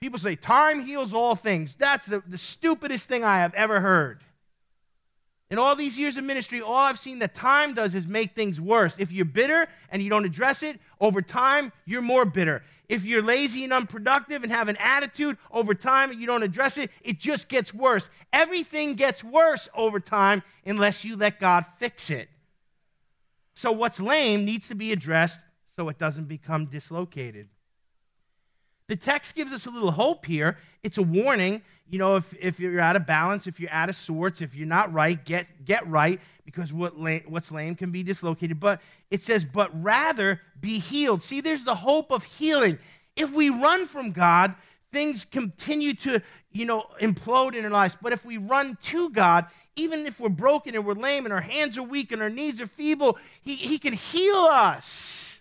[0.00, 1.74] People say, time heals all things.
[1.74, 4.22] That's the, the stupidest thing I have ever heard.
[5.50, 8.60] In all these years of ministry, all I've seen that time does is make things
[8.60, 8.94] worse.
[8.96, 13.22] If you're bitter and you don't address it, over time, you're more bitter If you're
[13.22, 17.20] lazy and unproductive and have an attitude over time and you don't address it, it
[17.20, 18.10] just gets worse.
[18.32, 22.28] Everything gets worse over time unless you let God fix it.
[23.54, 25.40] So, what's lame needs to be addressed
[25.76, 27.48] so it doesn't become dislocated.
[28.90, 30.58] The text gives us a little hope here.
[30.82, 31.62] It's a warning.
[31.88, 34.66] You know, if, if you're out of balance, if you're out of sorts, if you're
[34.66, 38.58] not right, get, get right, because what what's lame can be dislocated.
[38.58, 41.22] But it says, but rather be healed.
[41.22, 42.80] See, there's the hope of healing.
[43.14, 44.56] If we run from God,
[44.90, 47.96] things continue to, you know, implode in our lives.
[48.02, 51.40] But if we run to God, even if we're broken and we're lame and our
[51.40, 55.39] hands are weak and our knees are feeble, He, he can heal us.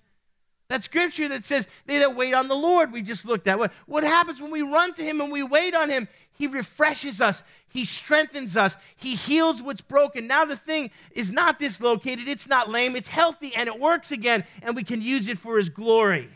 [0.70, 3.58] That scripture that says, they that wait on the Lord, we just looked at.
[3.58, 6.08] What, what happens when we run to Him and we wait on Him?
[6.32, 10.28] He refreshes us, He strengthens us, He heals what's broken.
[10.28, 14.46] Now the thing is not dislocated, it's not lame, it's healthy, and it works again,
[14.62, 16.30] and we can use it for His glory.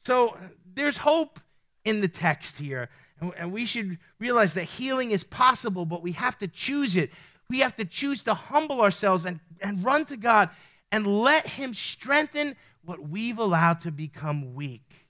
[0.00, 0.36] So
[0.74, 1.38] there's hope
[1.84, 2.90] in the text here.
[3.38, 7.10] And we should realize that healing is possible, but we have to choose it.
[7.48, 10.50] We have to choose to humble ourselves and, and run to God
[10.90, 15.06] and let Him strengthen what we've allowed to become weak.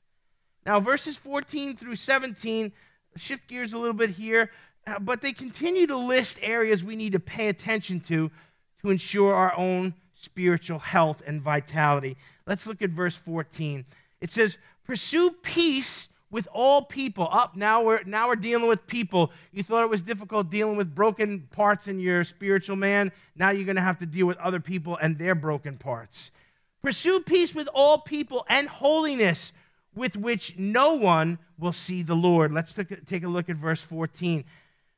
[0.66, 2.72] Now, verses 14 through 17
[3.16, 4.50] shift gears a little bit here,
[4.86, 8.30] uh, but they continue to list areas we need to pay attention to
[8.82, 12.16] to ensure our own spiritual health and vitality.
[12.46, 13.84] Let's look at verse 14.
[14.20, 17.28] It says, Pursue peace with all people.
[17.30, 19.30] Up now we're now we're dealing with people.
[19.52, 23.12] You thought it was difficult dealing with broken parts in your spiritual man.
[23.36, 26.30] Now you're going to have to deal with other people and their broken parts.
[26.84, 29.54] Pursue peace with all people and holiness,
[29.94, 32.52] with which no one will see the Lord.
[32.52, 32.74] Let's
[33.06, 34.44] take a look at verse 14.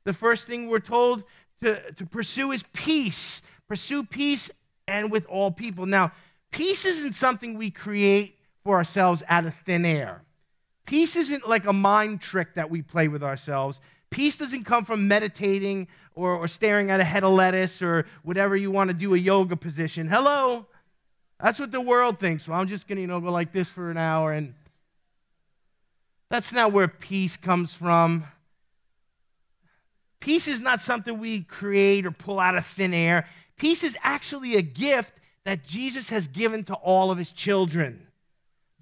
[0.02, 1.22] The first thing we're told
[1.62, 3.40] to, to pursue is peace.
[3.68, 4.50] Pursue peace
[4.88, 5.86] and with all people.
[5.86, 6.10] Now,
[6.50, 10.22] peace isn't something we create for ourselves out of thin air.
[10.86, 13.78] Peace isn't like a mind trick that we play with ourselves.
[14.10, 18.56] Peace doesn't come from meditating or, or staring at a head of lettuce or whatever
[18.56, 20.08] you want to do, a yoga position.
[20.08, 20.66] Hello?
[21.42, 22.48] That's what the world thinks.
[22.48, 24.32] Well, I'm just going to, you know, go like this for an hour.
[24.32, 24.54] And
[26.30, 28.24] that's not where peace comes from.
[30.20, 33.28] Peace is not something we create or pull out of thin air.
[33.56, 38.06] Peace is actually a gift that Jesus has given to all of his children.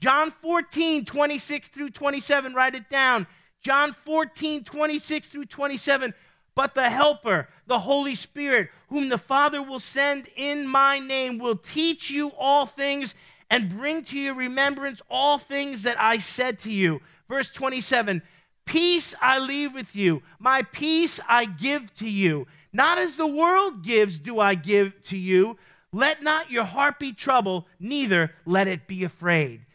[0.00, 3.26] John 14, 26 through 27, write it down.
[3.60, 6.14] John 14, 26 through 27.
[6.54, 11.56] But the Helper, the Holy Spirit, whom the Father will send in my name, will
[11.56, 13.14] teach you all things
[13.50, 17.00] and bring to your remembrance all things that I said to you.
[17.28, 18.22] Verse 27
[18.66, 22.46] Peace I leave with you, my peace I give to you.
[22.72, 25.58] Not as the world gives, do I give to you.
[25.92, 29.66] Let not your heart be troubled, neither let it be afraid.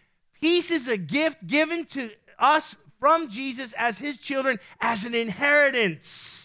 [0.41, 6.38] Peace is a gift given to us from Jesus as his children as an inheritance.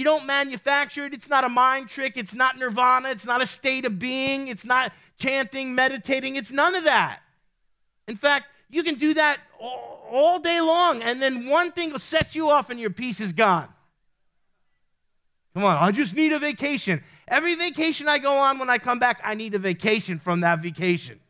[0.00, 1.12] You don't manufacture it.
[1.12, 2.16] It's not a mind trick.
[2.16, 3.10] It's not nirvana.
[3.10, 4.48] It's not a state of being.
[4.48, 6.36] It's not chanting, meditating.
[6.36, 7.20] It's none of that.
[8.08, 12.34] In fact, you can do that all, day long, and then one thing will set
[12.34, 13.68] you off and your peace is gone.
[15.52, 17.02] Come on, I just need a vacation.
[17.28, 20.60] Every vacation I go on when I come back, I need a vacation from that
[20.60, 21.20] vacation.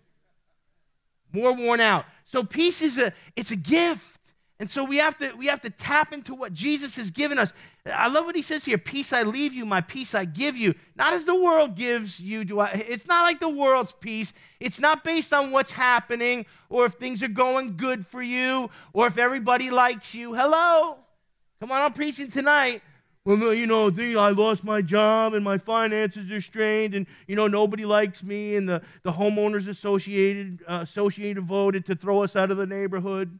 [1.32, 2.04] More worn out.
[2.24, 4.20] So peace is a it's a gift.
[4.60, 7.52] And so we have to we have to tap into what Jesus has given us.
[7.86, 10.74] I love what he says here, peace I leave you, my peace I give you.
[10.96, 14.32] Not as the world gives you do I it's not like the world's peace.
[14.58, 19.06] It's not based on what's happening or if things are going good for you or
[19.06, 20.34] if everybody likes you.
[20.34, 20.98] Hello.
[21.60, 22.82] Come on, I'm preaching tonight.
[23.26, 27.46] Well, you know, I lost my job and my finances are strained, and you know
[27.46, 32.50] nobody likes me, and the, the homeowners associated uh, associated voted to throw us out
[32.50, 33.38] of the neighborhood.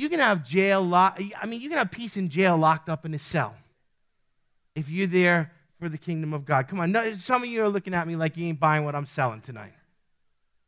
[0.00, 1.12] You can have jail I
[1.46, 3.54] mean, you can have peace in jail locked up in a cell
[4.74, 6.68] if you're there for the kingdom of God.
[6.68, 8.94] Come on, no, some of you are looking at me like you ain't buying what
[8.94, 9.74] I'm selling tonight.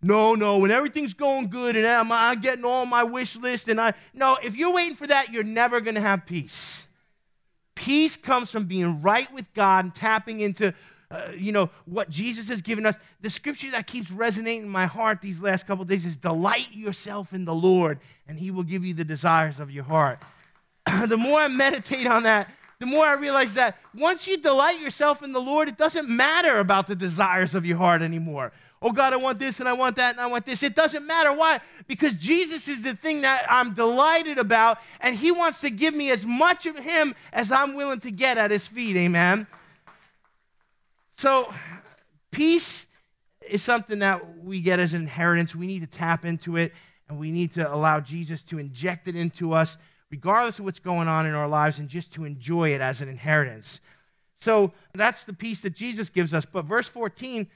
[0.02, 3.80] No, no, when everything's going good and I'm, I'm getting all my wish list and
[3.80, 6.86] I, no, if you're waiting for that, you're never going to have peace.
[7.74, 10.74] Peace comes from being right with God and tapping into
[11.12, 12.96] uh, you know, what Jesus has given us.
[13.20, 17.34] The scripture that keeps resonating in my heart these last couple days is delight yourself
[17.34, 20.18] in the Lord, and he will give you the desires of your heart.
[21.06, 25.22] the more I meditate on that, the more I realize that once you delight yourself
[25.22, 28.52] in the Lord, it doesn't matter about the desires of your heart anymore.
[28.82, 30.64] Oh God, I want this and I want that and I want this.
[30.64, 31.32] It doesn't matter.
[31.32, 31.60] Why?
[31.86, 36.10] Because Jesus is the thing that I'm delighted about, and He wants to give me
[36.10, 38.96] as much of Him as I'm willing to get at His feet.
[38.96, 39.46] Amen.
[41.16, 41.52] So,
[42.32, 42.86] peace
[43.48, 45.54] is something that we get as an inheritance.
[45.54, 46.72] We need to tap into it
[47.12, 49.76] and we need to allow Jesus to inject it into us,
[50.10, 53.08] regardless of what's going on in our lives, and just to enjoy it as an
[53.08, 53.82] inheritance.
[54.40, 56.46] So that's the peace that Jesus gives us.
[56.46, 57.46] But verse 14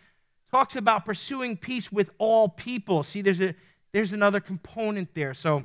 [0.50, 3.02] talks about pursuing peace with all people.
[3.02, 3.54] See, there's, a,
[3.92, 5.32] there's another component there.
[5.32, 5.64] So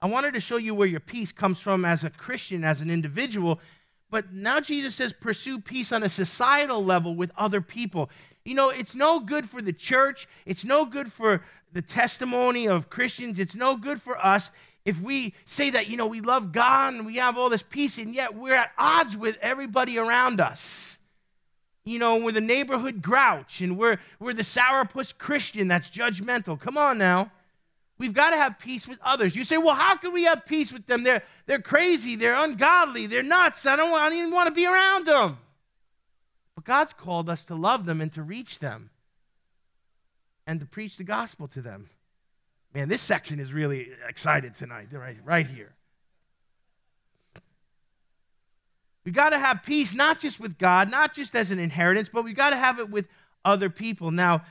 [0.00, 2.88] I wanted to show you where your peace comes from as a Christian, as an
[2.88, 3.58] individual.
[4.10, 8.10] But now Jesus says pursue peace on a societal level with other people.
[8.44, 11.42] You know, it's no good for the church, it's no good for
[11.74, 14.50] the testimony of Christians, it's no good for us
[14.84, 17.98] if we say that, you know, we love God and we have all this peace,
[17.98, 20.98] and yet we're at odds with everybody around us.
[21.84, 26.58] You know, we're the neighborhood grouch and we're, we're the sourpuss Christian that's judgmental.
[26.58, 27.30] Come on now.
[27.98, 29.36] We've got to have peace with others.
[29.36, 31.02] You say, well, how can we have peace with them?
[31.02, 33.66] They're, they're crazy, they're ungodly, they're nuts.
[33.66, 35.38] I don't, I don't even want to be around them.
[36.54, 38.90] But God's called us to love them and to reach them
[40.46, 41.90] and to preach the gospel to them.
[42.74, 45.72] Man, this section is really excited tonight, right, right here.
[49.04, 52.24] We got to have peace not just with God, not just as an inheritance, but
[52.24, 53.06] we got to have it with
[53.44, 54.10] other people.
[54.10, 54.42] Now,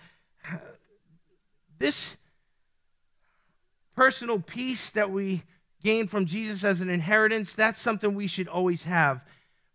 [1.79, 2.15] this
[3.95, 5.43] personal peace that we
[5.83, 9.21] gain from Jesus as an inheritance, that's something we should always have.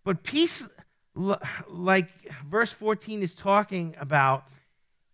[0.05, 0.67] But peace,
[1.15, 2.09] like
[2.49, 4.45] verse 14 is talking about,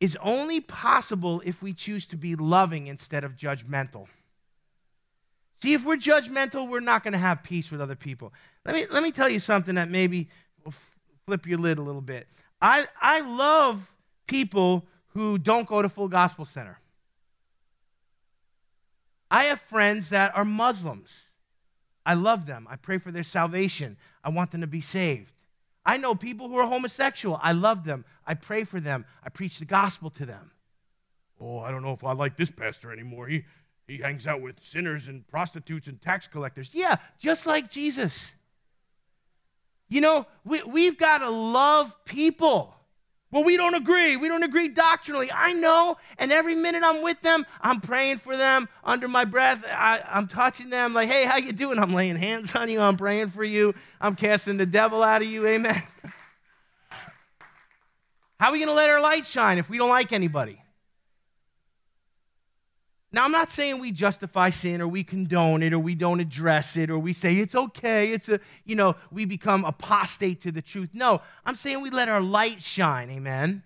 [0.05, 4.07] is only possible if we choose to be loving instead of judgmental.
[5.63, 8.31] See, if we're judgmental, we're not going to have peace with other people.
[8.67, 10.29] Let me, let me tell you something that maybe
[10.63, 10.75] will
[11.25, 12.29] flip your lid a little bit.
[12.61, 13.95] I, I love
[14.27, 16.81] people who don't go to Full Gospel Center.
[19.31, 21.31] I have friends that are Muslims.
[22.05, 22.69] I love them.
[22.69, 23.97] I pray for their salvation.
[24.23, 25.33] I want them to be saved.
[25.87, 27.39] I know people who are homosexual.
[27.43, 28.05] I love them.
[28.27, 29.05] I pray for them.
[29.23, 30.51] I preach the gospel to them.
[31.41, 33.27] Oh, I don't know if I like this pastor anymore.
[33.27, 33.45] He,
[33.87, 36.71] he hangs out with sinners and prostitutes and tax collectors.
[36.73, 38.35] Yeah, just like Jesus.
[39.89, 42.75] You know, we, we've got to love people.
[43.35, 44.17] Well, we don't agree.
[44.17, 45.29] We don't agree doctrinally.
[45.33, 45.97] I know.
[46.19, 49.65] And every minute I'm with them, I'm praying for them under my breath.
[49.67, 51.81] I, am touching them like, hey, how you doing?
[51.81, 52.81] I'm laying hands on you.
[52.81, 53.75] I'm praying for you.
[54.01, 55.49] I'm casting the devil out of you.
[55.49, 55.83] Amen.
[58.39, 60.63] How are we going to let our light shine if we don't like anybody?
[63.15, 66.77] Now, I'm not saying we justify sin or we condone it or we don't address
[66.77, 68.11] it or we say it's okay.
[68.11, 70.91] It's a, you know, we become apostate to the truth.
[70.93, 73.11] No, I'm saying we let our light shine.
[73.11, 73.63] Amen.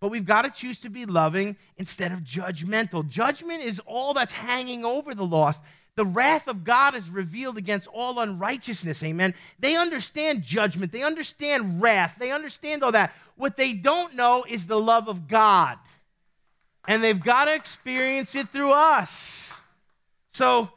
[0.00, 3.06] But we've got to choose to be loving instead of judgmental.
[3.06, 5.60] Judgment is all that's hanging over the lost.
[5.96, 9.02] The wrath of God is revealed against all unrighteousness.
[9.02, 9.34] Amen.
[9.58, 13.12] They understand judgment, they understand wrath, they understand all that.
[13.36, 15.76] What they don't know is the love of God
[16.88, 19.60] and they've got to experience it through us.
[20.30, 20.70] So,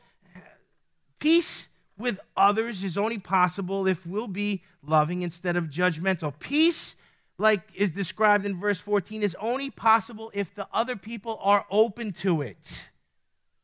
[1.19, 6.38] peace with others is only possible if we'll be loving instead of judgmental.
[6.38, 6.97] Peace,
[7.38, 12.12] like is described in verse 14, is only possible if the other people are open
[12.12, 12.89] to it.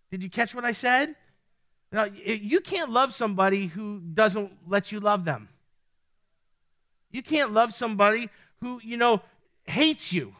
[0.10, 1.16] Did you catch what I said?
[1.92, 5.50] Now, you can't love somebody who doesn't let you love them.
[7.12, 8.30] You can't love somebody
[8.62, 9.22] who, you know,
[9.66, 10.34] hates you.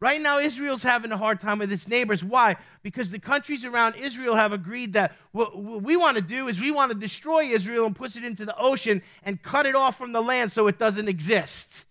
[0.00, 2.24] Right now, Israel's having a hard time with its neighbors.
[2.24, 2.56] Why?
[2.82, 6.70] Because the countries around Israel have agreed that what we want to do is we
[6.70, 10.12] want to destroy Israel and push it into the ocean and cut it off from
[10.12, 11.84] the land so it doesn't exist.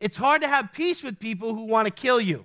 [0.00, 2.44] It's hard to have peace with people who want to kill you.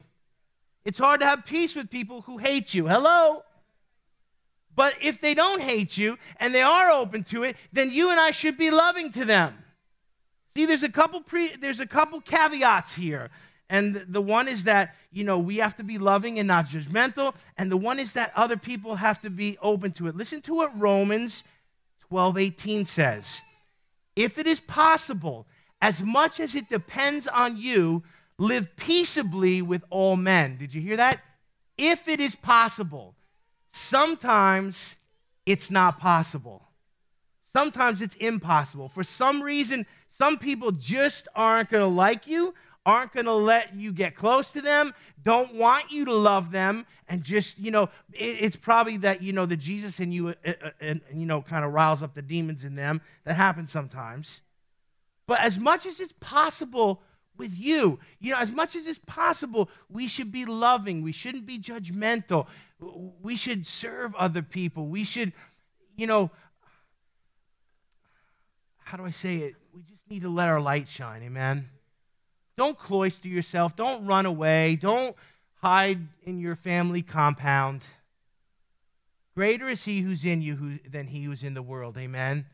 [0.86, 2.88] It's hard to have peace with people who hate you.
[2.88, 3.44] Hello?
[4.76, 8.20] But if they don't hate you and they are open to it, then you and
[8.20, 9.58] I should be loving to them.
[10.54, 13.32] See, there's a couple pre, there's a couple caveats here.
[13.70, 17.36] And the one is that, you know, we have to be loving and not judgmental.
[17.58, 20.16] And the one is that other people have to be open to it.
[20.16, 21.44] Listen to what Romans
[22.10, 23.42] 12 18 says.
[24.16, 25.48] If it is possible,
[25.82, 28.04] as much as it depends on you,
[28.40, 30.58] live peaceably with all men.
[30.58, 31.20] Did you hear that?
[31.78, 33.16] If it is possible.
[33.74, 34.98] Sometimes
[35.46, 36.64] it's not possible.
[37.54, 38.90] Sometimes it's impossible.
[38.90, 42.56] For some reason, some people just aren't going to like you
[42.88, 46.86] aren't going to let you get close to them, don't want you to love them,
[47.10, 47.84] and just, you know,
[48.14, 51.42] it, it's probably that, you know, the Jesus in you, uh, uh, and, you know,
[51.42, 53.02] kind of riles up the demons in them.
[53.26, 54.40] That happens sometimes.
[55.28, 57.02] But as much as it's possible
[57.38, 61.02] with you, you know, as much as it's possible, we should be loving.
[61.02, 62.48] We shouldn't be judgmental.
[63.22, 64.88] We should serve other people.
[64.88, 65.34] We should,
[65.98, 66.32] you know,
[68.86, 69.56] how do I say it?
[69.76, 71.22] We just need to let our light shine.
[71.22, 71.68] Amen.
[72.58, 73.76] Don't cloister yourself.
[73.76, 74.76] Don't run away.
[74.76, 75.16] Don't
[75.62, 77.84] hide in your family compound.
[79.36, 81.98] Greater is he who's in you who, than he who's in the world.
[81.98, 82.48] Amen.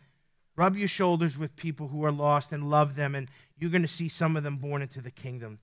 [0.57, 3.87] Rub your shoulders with people who are lost and love them, and you're going to
[3.87, 5.59] see some of them born into the kingdom.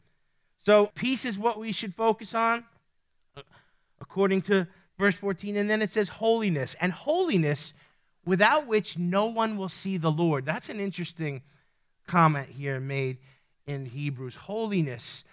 [0.65, 2.65] So, peace is what we should focus on,
[3.37, 3.43] uh,
[4.01, 4.67] according to
[4.99, 5.57] verse 14.
[5.57, 6.75] And then it says holiness.
[6.81, 7.73] And holiness,
[8.25, 10.47] without which no one will see the Lord.
[10.47, 11.43] That's an interesting
[12.07, 13.19] comment here made
[13.67, 14.35] in Hebrews.
[14.35, 15.25] Holiness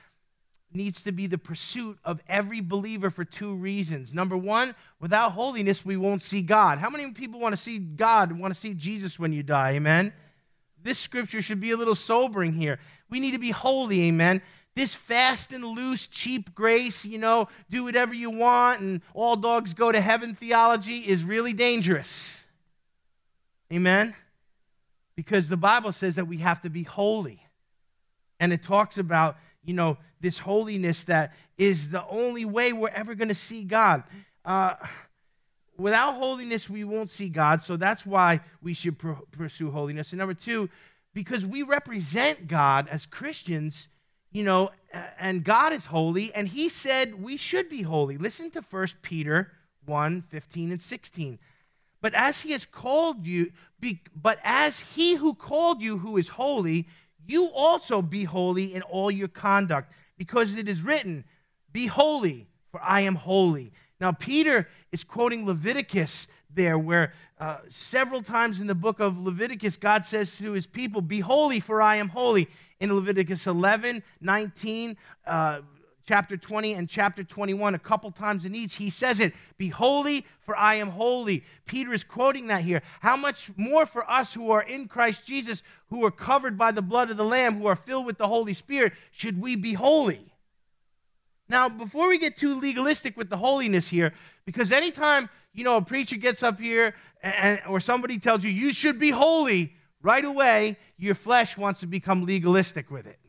[0.74, 4.14] needs to be the pursuit of every believer for two reasons.
[4.14, 6.78] Number one, without holiness, we won't see God.
[6.78, 9.74] How many people want to see God, want to see Jesus when you die?
[9.74, 10.14] Amen.
[10.82, 12.80] This scripture should be a little sobering here.
[13.10, 14.42] We need to be holy, amen.
[14.76, 19.74] This fast and loose, cheap grace, you know, do whatever you want and all dogs
[19.74, 22.46] go to heaven theology is really dangerous.
[23.74, 24.14] Amen?
[25.16, 27.47] Because the Bible says that we have to be holy.
[28.40, 33.16] And it talks about, you know, this holiness that is the only way we're ever
[33.16, 34.04] going to see God.
[34.46, 34.76] Uh,
[35.78, 37.62] without holiness, we won't see God.
[37.62, 40.12] So that's why we should pr- pursue holiness.
[40.12, 40.70] And number two,
[41.14, 43.88] because we represent God as Christians,
[44.32, 44.72] you know,
[45.20, 48.18] and God is holy, and He said we should be holy.
[48.18, 49.52] Listen to 1 Peter
[49.86, 51.40] 1 15 and 16.
[52.02, 56.30] But as He has called you, be, but as He who called you, who is
[56.30, 56.88] holy,
[57.28, 61.26] you also be holy in all your conduct, because it is written,
[61.72, 63.72] Be holy, for I am holy.
[64.00, 69.78] Now, Peter is quoting Leviticus there, where uh, several times in the book of Leviticus,
[69.78, 72.48] God says to his people, Be holy, for I am holy.
[72.80, 75.62] In Leviticus 11, 19, uh,
[76.08, 80.26] chapter 20, and chapter 21, a couple times in each, he says it Be holy,
[80.40, 81.44] for I am holy.
[81.66, 82.82] Peter is quoting that here.
[83.02, 86.82] How much more for us who are in Christ Jesus, who are covered by the
[86.82, 90.34] blood of the Lamb, who are filled with the Holy Spirit, should we be holy?
[91.50, 94.14] Now, before we get too legalistic with the holiness here,
[94.46, 98.72] because anytime you know a preacher gets up here and, or somebody tells you you
[98.72, 103.20] should be holy, right away your flesh wants to become legalistic with it.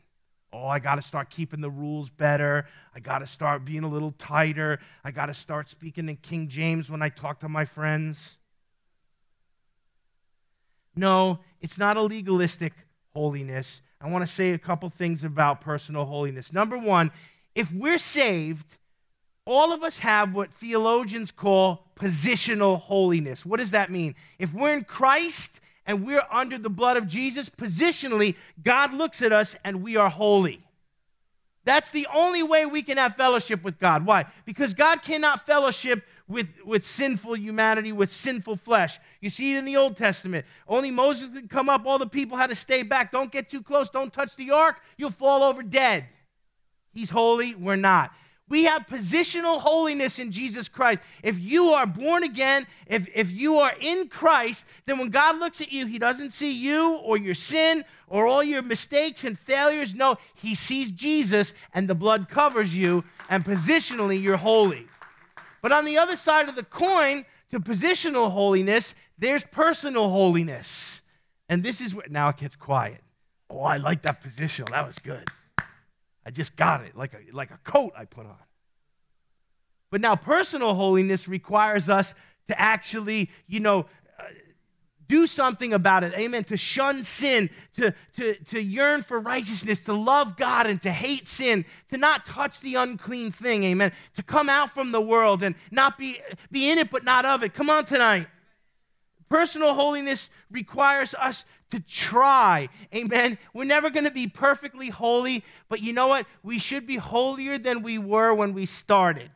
[0.51, 2.65] Oh, I got to start keeping the rules better.
[2.95, 4.79] I got to start being a little tighter.
[5.03, 8.37] I got to start speaking in King James when I talk to my friends.
[10.95, 12.73] No, it's not a legalistic
[13.13, 13.81] holiness.
[14.01, 16.51] I want to say a couple things about personal holiness.
[16.51, 17.11] Number one,
[17.53, 18.77] if we're saved,
[19.45, 23.45] all of us have what theologians call positional holiness.
[23.45, 24.15] What does that mean?
[24.37, 29.33] If we're in Christ and we're under the blood of Jesus, positionally, God looks at
[29.33, 30.61] us and we are holy.
[31.65, 34.05] That's the only way we can have fellowship with God.
[34.05, 34.25] Why?
[34.45, 38.99] Because God cannot fellowship with, with sinful humanity, with sinful flesh.
[39.19, 40.45] You see it in the Old Testament.
[40.67, 43.11] Only Moses could come up, all the people had to stay back.
[43.11, 46.05] Don't get too close, don't touch the ark, you'll fall over dead.
[46.93, 48.11] He's holy, we're not.
[48.49, 51.01] We have positional holiness in Jesus Christ.
[51.21, 55.61] If you are born again, if, if you are in Christ, then when God looks
[55.61, 59.93] at you, He doesn't see you or your sin or all your mistakes and failures.
[59.93, 64.87] No, He sees Jesus and the blood covers you, and positionally, you're holy.
[65.61, 71.01] But on the other side of the coin, to positional holiness, there's personal holiness.
[71.47, 73.01] And this is what, now it gets quiet.
[73.49, 74.69] Oh, I like that positional.
[74.69, 75.27] That was good.
[76.29, 78.35] I just got it like a, like a coat I put on.
[79.89, 82.13] But now, personal holiness requires us
[82.49, 83.87] to actually, you know,
[84.19, 84.25] uh,
[85.07, 86.13] do something about it.
[86.13, 86.43] Amen.
[86.43, 91.27] To shun sin, to, to, to yearn for righteousness, to love God and to hate
[91.27, 93.63] sin, to not touch the unclean thing.
[93.63, 93.91] Amen.
[94.13, 96.19] To come out from the world and not be,
[96.51, 97.55] be in it but not of it.
[97.55, 98.27] Come on tonight.
[99.29, 102.69] Personal holiness requires us to try.
[102.93, 103.37] Amen.
[103.53, 106.25] We're never going to be perfectly holy, but you know what?
[106.43, 109.31] We should be holier than we were when we started.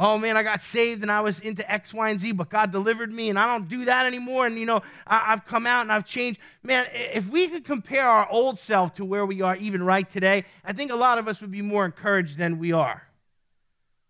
[0.00, 2.70] Oh man, I got saved and I was into X, Y, and Z, but God
[2.70, 4.46] delivered me and I don't do that anymore.
[4.46, 6.38] And you know, I, have come out and I've changed.
[6.62, 10.44] Man, if we could compare our old self to where we are even right today,
[10.64, 13.08] I think a lot of us would be more encouraged than we are.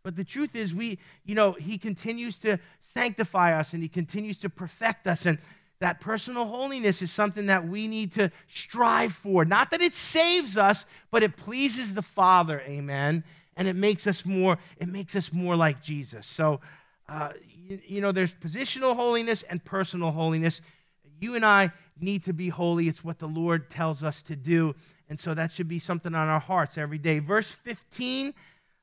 [0.03, 4.39] But the truth is, we, you know, He continues to sanctify us and He continues
[4.41, 5.25] to perfect us.
[5.25, 5.39] And
[5.81, 9.45] that personal holiness is something that we need to strive for.
[9.45, 13.25] Not that it saves us, but it pleases the Father, amen.
[13.57, 16.27] And it makes us more, it makes us more like Jesus.
[16.27, 16.61] So,
[17.09, 20.61] uh, you, you know, there's positional holiness and personal holiness.
[21.21, 22.89] You and I need to be holy.
[22.89, 24.75] It's what the Lord tells us to do.
[25.09, 27.19] And so that should be something on our hearts every day.
[27.19, 28.35] Verse 15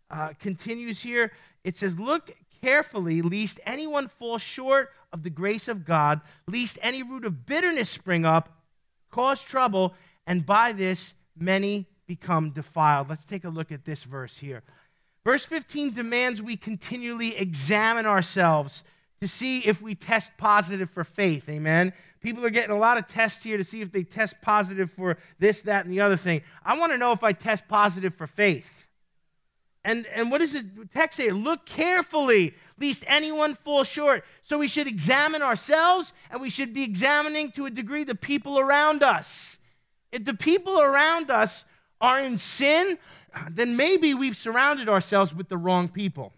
[0.09, 1.31] uh, continues here.
[1.63, 7.01] It says, Look carefully, lest anyone fall short of the grace of God, lest any
[7.01, 8.49] root of bitterness spring up,
[9.09, 9.93] cause trouble,
[10.27, 13.09] and by this many become defiled.
[13.09, 14.61] Let's take a look at this verse here.
[15.23, 18.83] Verse 15 demands we continually examine ourselves
[19.21, 21.47] to see if we test positive for faith.
[21.47, 21.93] Amen.
[22.19, 25.17] People are getting a lot of tests here to see if they test positive for
[25.39, 26.41] this, that, and the other thing.
[26.65, 28.84] I want to know if I test positive for faith.
[29.85, 30.65] And, and what does the
[30.95, 31.29] text say?
[31.29, 34.25] Look carefully, lest anyone fall short.
[34.41, 38.57] So we should examine ourselves and we should be examining to a degree the people
[38.57, 39.59] around us.
[40.11, 41.65] If the people around us
[42.01, 42.97] are in sin,
[43.51, 46.33] then maybe we've surrounded ourselves with the wrong people.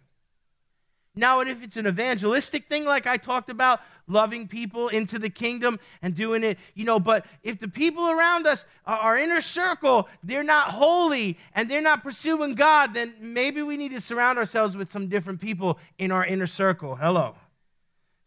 [1.15, 5.79] Now, if it's an evangelistic thing, like I talked about, loving people into the kingdom
[6.01, 10.43] and doing it, you know, but if the people around us, our inner circle, they're
[10.43, 14.91] not holy and they're not pursuing God, then maybe we need to surround ourselves with
[14.91, 16.95] some different people in our inner circle.
[16.95, 17.35] Hello.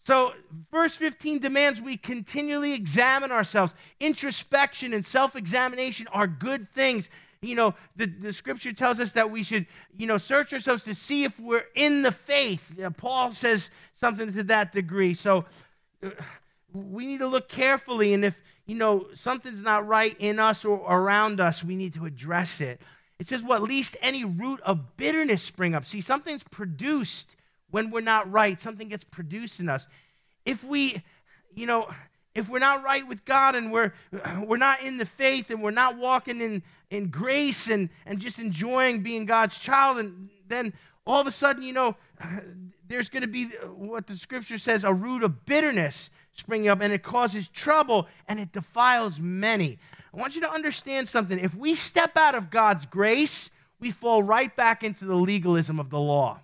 [0.03, 0.33] So,
[0.71, 3.75] verse 15 demands we continually examine ourselves.
[4.01, 7.11] Introspection and self examination are good things
[7.43, 9.67] you know, the, the scripture tells us that we should,
[9.97, 12.79] you know, search ourselves to see if we're in the faith.
[12.79, 15.15] Uh, Paul says something to that degree.
[15.15, 15.47] So
[16.73, 20.79] we need to look carefully, and if, you know, something's not right in us or
[20.89, 22.81] around us, we need to address it.
[23.19, 25.85] It says, well, least any root of bitterness spring up.
[25.85, 27.37] See, something's produced
[27.71, 29.87] when we're not right, something gets produced in us.
[30.45, 31.03] If we,
[31.55, 31.89] you know,
[32.35, 33.93] if we're not right with God and we're,
[34.45, 38.39] we're not in the faith and we're not walking in, in grace and, and just
[38.39, 40.73] enjoying being God's child, and then
[41.05, 41.97] all of a sudden, you know,
[42.91, 46.81] there's going to be uh, what the scripture says a root of bitterness springing up,
[46.81, 49.79] and it causes trouble and it defiles many.
[50.13, 51.39] I want you to understand something.
[51.39, 55.91] If we step out of God's grace, we fall right back into the legalism of
[55.91, 56.41] the law.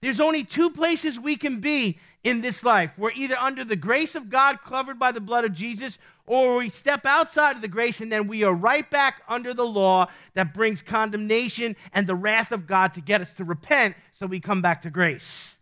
[0.00, 2.92] There's only two places we can be in this life.
[2.98, 6.70] We're either under the grace of God, covered by the blood of Jesus, or we
[6.70, 10.54] step outside of the grace and then we are right back under the law that
[10.54, 14.62] brings condemnation and the wrath of God to get us to repent so we come
[14.62, 15.56] back to grace.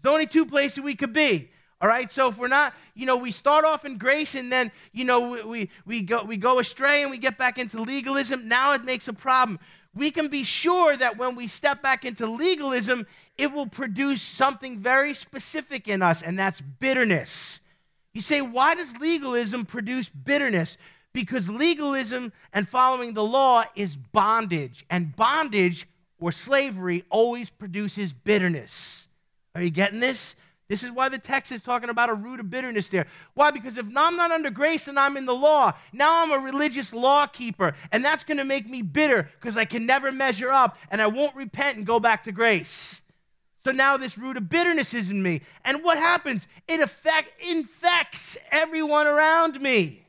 [0.00, 1.50] There's only two places we could be.
[1.80, 4.70] All right, so if we're not, you know, we start off in grace and then,
[4.92, 8.46] you know, we, we, we, go, we go astray and we get back into legalism,
[8.46, 9.58] now it makes a problem
[9.94, 14.78] we can be sure that when we step back into legalism, it will produce something
[14.78, 17.60] very specific in us, and that's bitterness.
[18.14, 20.76] You say, why does legalism produce bitterness?
[21.12, 25.86] Because legalism and following the law is bondage, and bondage
[26.18, 29.08] or slavery always produces bitterness.
[29.54, 30.36] Are you getting this?
[30.72, 33.06] This is why the text is talking about a root of bitterness there.
[33.34, 33.50] Why?
[33.50, 36.94] Because if I'm not under grace and I'm in the law, now I'm a religious
[36.94, 40.78] law keeper, and that's going to make me bitter because I can never measure up
[40.90, 43.02] and I won't repent and go back to grace.
[43.58, 45.42] So now this root of bitterness is in me.
[45.62, 46.48] And what happens?
[46.66, 50.06] It affect, infects everyone around me.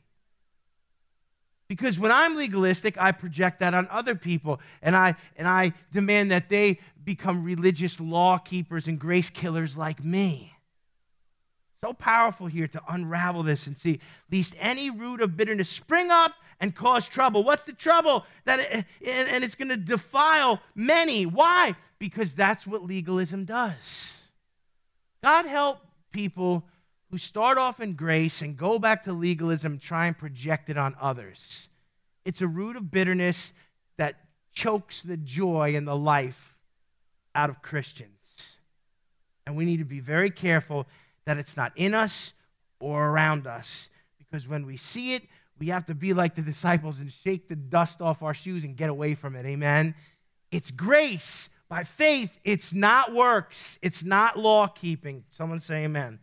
[1.67, 6.31] Because when I'm legalistic, I project that on other people and I, and I demand
[6.31, 10.52] that they become religious law keepers and grace killers like me.
[11.83, 13.99] So powerful here to unravel this and see
[14.31, 16.31] least any root of bitterness spring up
[16.61, 17.43] and cause trouble.
[17.43, 18.25] What's the trouble?
[18.45, 21.25] That it, and it's going to defile many.
[21.25, 21.75] Why?
[21.99, 24.29] Because that's what legalism does.
[25.21, 25.79] God help
[26.13, 26.63] people
[27.11, 30.95] who start off in grace and go back to legalism, try and project it on
[31.01, 31.67] others.
[32.23, 33.51] It's a root of bitterness
[33.97, 34.21] that
[34.53, 36.57] chokes the joy and the life
[37.35, 38.55] out of Christians.
[39.45, 40.87] And we need to be very careful
[41.25, 42.33] that it's not in us
[42.79, 43.89] or around us.
[44.17, 45.23] Because when we see it,
[45.59, 48.75] we have to be like the disciples and shake the dust off our shoes and
[48.75, 49.45] get away from it.
[49.45, 49.95] Amen.
[50.51, 52.39] It's grace by faith.
[52.43, 53.79] It's not works.
[53.81, 55.23] It's not law keeping.
[55.29, 56.19] Someone say amen.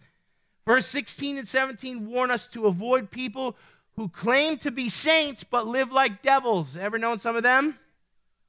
[0.66, 3.56] Verse 16 and 17 warn us to avoid people
[3.96, 6.76] who claim to be saints but live like devils.
[6.76, 7.78] Ever known some of them?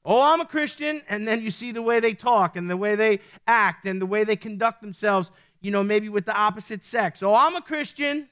[0.03, 1.01] Oh, I'm a Christian.
[1.07, 4.05] And then you see the way they talk and the way they act and the
[4.05, 5.31] way they conduct themselves
[5.61, 7.21] you know, maybe with the opposite sex.
[7.21, 8.27] Oh, I'm a Christian.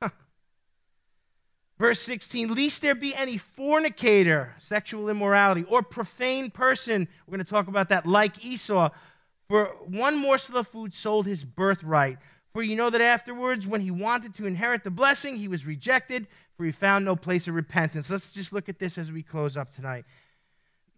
[1.78, 7.06] Verse 16, least there be any fornicator, sexual immorality, or profane person.
[7.26, 8.90] We're going to talk about that, like Esau.
[9.48, 12.18] For one morsel of food sold his birthright.
[12.52, 16.26] For you know that afterwards, when he wanted to inherit the blessing, he was rejected,
[16.56, 18.10] for he found no place of repentance.
[18.10, 20.06] Let's just look at this as we close up tonight.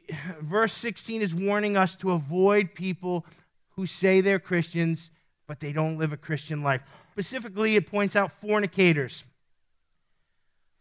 [0.40, 3.26] Verse 16 is warning us to avoid people
[3.78, 5.08] who say they're Christians,
[5.46, 6.80] but they don't live a Christian life.
[7.12, 9.22] Specifically, it points out fornicators.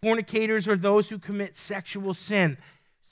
[0.02, 2.58] Fornicators are those who commit sexual sin.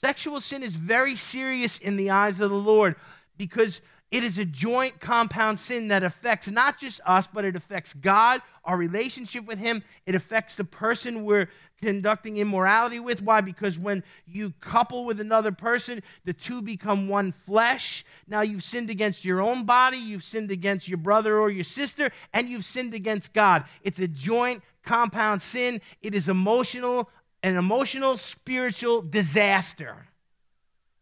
[0.00, 2.96] Sexual sin is very serious in the eyes of the Lord
[3.36, 3.80] because
[4.12, 8.40] It is a joint compound sin that affects not just us, but it affects God,
[8.64, 9.82] our relationship with Him.
[10.06, 11.50] It affects the person we're
[11.82, 13.20] conducting immorality with.
[13.20, 13.40] Why?
[13.40, 18.04] Because when you couple with another person, the two become one flesh.
[18.28, 22.12] Now you've sinned against your own body, you've sinned against your brother or your sister,
[22.32, 23.64] and you've sinned against God.
[23.82, 25.80] It's a joint compound sin.
[26.00, 27.10] It is emotional,
[27.42, 30.06] an emotional, spiritual disaster.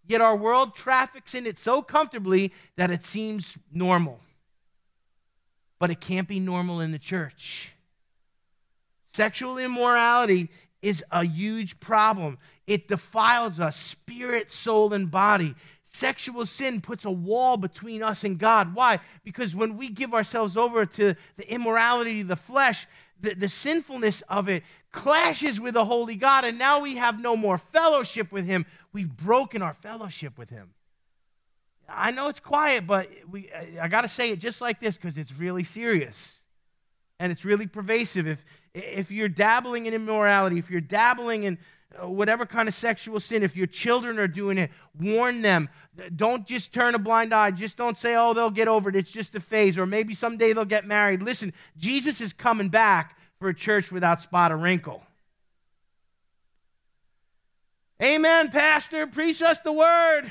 [0.07, 4.21] Yet our world traffics in it so comfortably that it seems normal.
[5.79, 7.73] But it can't be normal in the church.
[9.09, 10.49] Sexual immorality
[10.83, 12.39] is a huge problem.
[12.67, 15.55] It defiles us, spirit, soul, and body.
[15.87, 18.75] Sexual sin puts a wall between us and God.
[18.75, 19.01] Why?
[19.23, 22.87] Because when we give ourselves over to the immorality of the flesh,
[23.21, 27.37] the, the sinfulness of it clashes with the holy God, and now we have no
[27.37, 28.67] more fellowship with Him.
[28.95, 30.71] We've broken our fellowship with Him.
[31.89, 35.19] I know it's quiet, but we, I got to say it just like this because
[35.19, 36.43] it's really serious
[37.19, 38.27] and it's really pervasive.
[38.27, 41.59] If, if you're dabbling in immorality, if you're dabbling in
[42.01, 45.69] uh, whatever kind of sexual sin, if your children are doing it, warn them.
[46.15, 47.51] Don't just turn a blind eye.
[47.51, 48.97] Just don't say, oh, they'll get over it.
[48.97, 49.77] It's just a phase.
[49.77, 51.21] Or maybe someday they'll get married.
[51.21, 55.03] Listen, Jesus is coming back for a church without spot or wrinkle.
[58.03, 59.07] Amen, Pastor.
[59.07, 60.25] Preach us the word.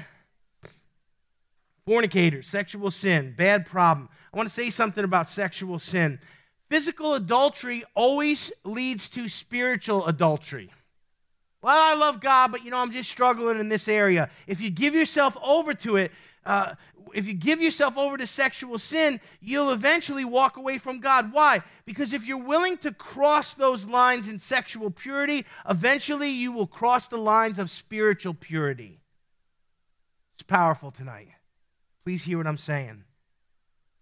[1.85, 4.09] Fornicators, sexual sin, bad problem.
[4.33, 6.19] I want to say something about sexual sin.
[6.69, 10.71] Physical adultery always leads to spiritual adultery.
[11.63, 14.29] Well, I love God, but you know, I'm just struggling in this area.
[14.47, 16.11] If you give yourself over to it,
[16.45, 16.75] uh,
[17.13, 21.31] if you give yourself over to sexual sin, you'll eventually walk away from God.
[21.31, 21.61] Why?
[21.85, 27.07] Because if you're willing to cross those lines in sexual purity, eventually you will cross
[27.07, 28.99] the lines of spiritual purity.
[30.33, 31.29] It's powerful tonight.
[32.03, 33.05] Please hear what I'm saying.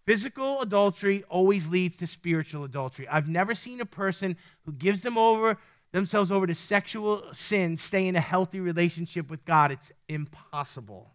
[0.07, 3.07] Physical adultery always leads to spiritual adultery.
[3.07, 4.35] I've never seen a person
[4.65, 5.59] who gives them over
[5.91, 9.71] themselves over to sexual sin stay in a healthy relationship with God.
[9.71, 11.11] It's impossible.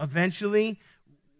[0.00, 0.80] Eventually,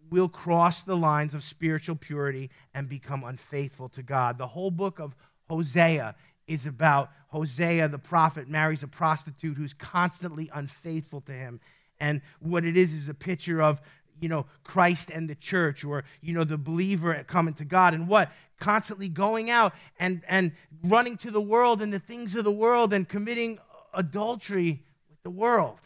[0.09, 4.37] we'll cross the lines of spiritual purity and become unfaithful to God.
[4.37, 5.15] The whole book of
[5.49, 6.15] Hosea
[6.47, 11.59] is about Hosea, the prophet, marries a prostitute who's constantly unfaithful to him.
[11.99, 13.81] And what it is is a picture of,
[14.19, 17.93] you know, Christ and the church or, you know, the believer coming to God.
[17.93, 18.31] And what?
[18.59, 20.51] Constantly going out and, and
[20.83, 23.59] running to the world and the things of the world and committing
[23.93, 25.79] adultery with the world.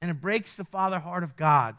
[0.00, 1.76] And it breaks the father heart of God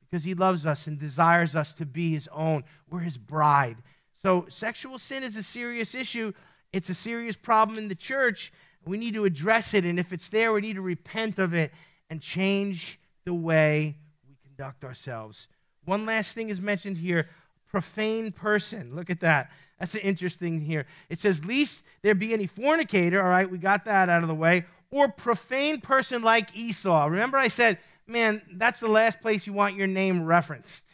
[0.00, 2.64] because he loves us and desires us to be his own.
[2.88, 3.78] We're his bride.
[4.14, 6.32] So, sexual sin is a serious issue.
[6.72, 8.52] It's a serious problem in the church.
[8.84, 9.84] We need to address it.
[9.84, 11.72] And if it's there, we need to repent of it
[12.08, 15.48] and change the way we conduct ourselves.
[15.84, 17.28] One last thing is mentioned here
[17.68, 18.94] profane person.
[18.94, 19.50] Look at that.
[19.78, 20.86] That's an interesting here.
[21.10, 23.22] It says, Least there be any fornicator.
[23.22, 27.06] All right, we got that out of the way or profane person like Esau.
[27.06, 30.86] Remember, I said, man, that's the last place you want your name referenced.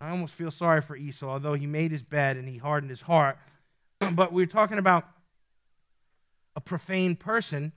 [0.00, 3.02] I almost feel sorry for Esau, although he made his bed and he hardened his
[3.02, 3.38] heart.
[4.12, 5.04] but we're talking about
[6.56, 7.72] a profane person,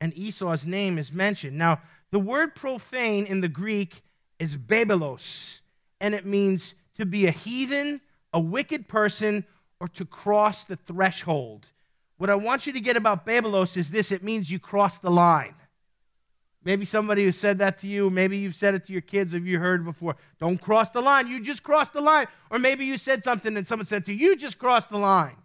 [0.00, 1.56] and Esau's name is mentioned.
[1.56, 1.80] Now,
[2.10, 4.02] the word profane in the Greek
[4.38, 5.60] is babelos,
[6.00, 8.00] and it means to be a heathen,
[8.32, 9.44] a wicked person,
[9.80, 11.66] or to cross the threshold.
[12.16, 15.10] What I want you to get about Babelos is this it means you cross the
[15.10, 15.54] line.
[16.64, 18.10] Maybe somebody has said that to you.
[18.10, 19.32] Maybe you've said it to your kids.
[19.32, 20.16] Have you heard before?
[20.38, 21.28] Don't cross the line.
[21.28, 22.26] You just crossed the line.
[22.50, 25.36] Or maybe you said something and someone said to you, You just crossed the line.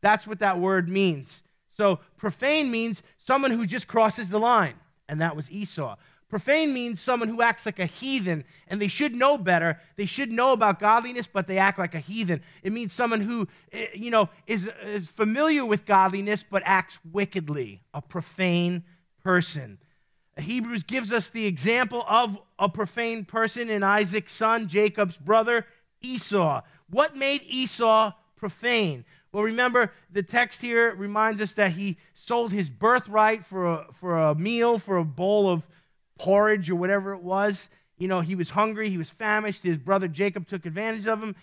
[0.00, 1.42] That's what that word means.
[1.76, 4.74] So, profane means someone who just crosses the line.
[5.08, 5.96] And that was Esau.
[6.28, 9.80] Profane means someone who acts like a heathen, and they should know better.
[9.94, 12.42] They should know about godliness, but they act like a heathen.
[12.64, 17.82] It means someone who, eh, you know, is, is familiar with godliness, but acts wickedly,
[17.94, 18.82] a profane
[19.22, 19.78] person.
[20.36, 25.64] Hebrews gives us the example of a profane person in Isaac's son, Jacob's brother,
[26.02, 26.62] Esau.
[26.90, 29.04] What made Esau profane?
[29.32, 34.18] Well, remember, the text here reminds us that he sold his birthright for a, for
[34.18, 35.68] a meal, for a bowl of
[36.18, 37.68] porridge or whatever it was.
[37.98, 39.62] You know, he was hungry, he was famished.
[39.62, 41.34] His brother Jacob took advantage of him.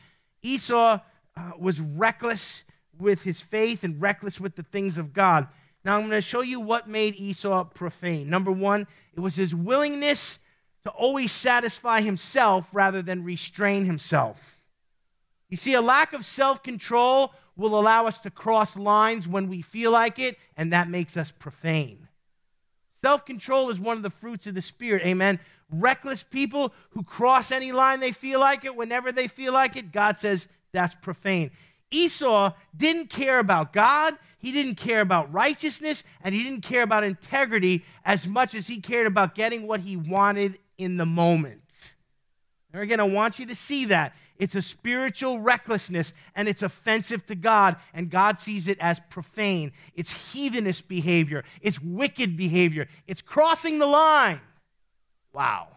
[0.41, 0.99] Esau
[1.35, 2.63] uh, was reckless
[2.97, 5.47] with his faith and reckless with the things of God.
[5.83, 8.29] Now, I'm going to show you what made Esau profane.
[8.29, 10.39] Number one, it was his willingness
[10.83, 14.61] to always satisfy himself rather than restrain himself.
[15.49, 19.61] You see, a lack of self control will allow us to cross lines when we
[19.61, 22.07] feel like it, and that makes us profane.
[23.03, 25.05] Self control is one of the fruits of the Spirit.
[25.05, 25.37] Amen.
[25.69, 29.91] Reckless people who cross any line they feel like it, whenever they feel like it,
[29.91, 31.51] God says that's profane.
[31.91, 37.03] Esau didn't care about God, he didn't care about righteousness, and he didn't care about
[37.03, 41.95] integrity as much as he cared about getting what he wanted in the moment.
[42.71, 44.15] And again, I want you to see that.
[44.43, 49.71] It's a spiritual recklessness and it's offensive to God, and God sees it as profane.
[49.95, 54.41] It's heathenish behavior, it's wicked behavior, it's crossing the line.
[55.31, 55.69] Wow.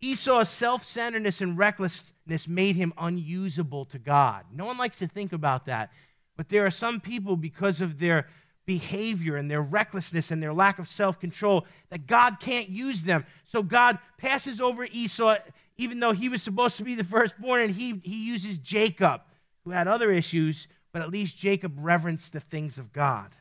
[0.00, 4.44] Esau's self centeredness and recklessness made him unusable to God.
[4.52, 5.92] No one likes to think about that.
[6.36, 8.26] But there are some people, because of their
[8.66, 13.24] behavior and their recklessness and their lack of self control, that God can't use them.
[13.44, 15.36] So God passes over Esau,
[15.76, 19.22] even though he was supposed to be the firstborn, and he, he uses Jacob,
[19.64, 23.34] who had other issues, but at least Jacob reverenced the things of God.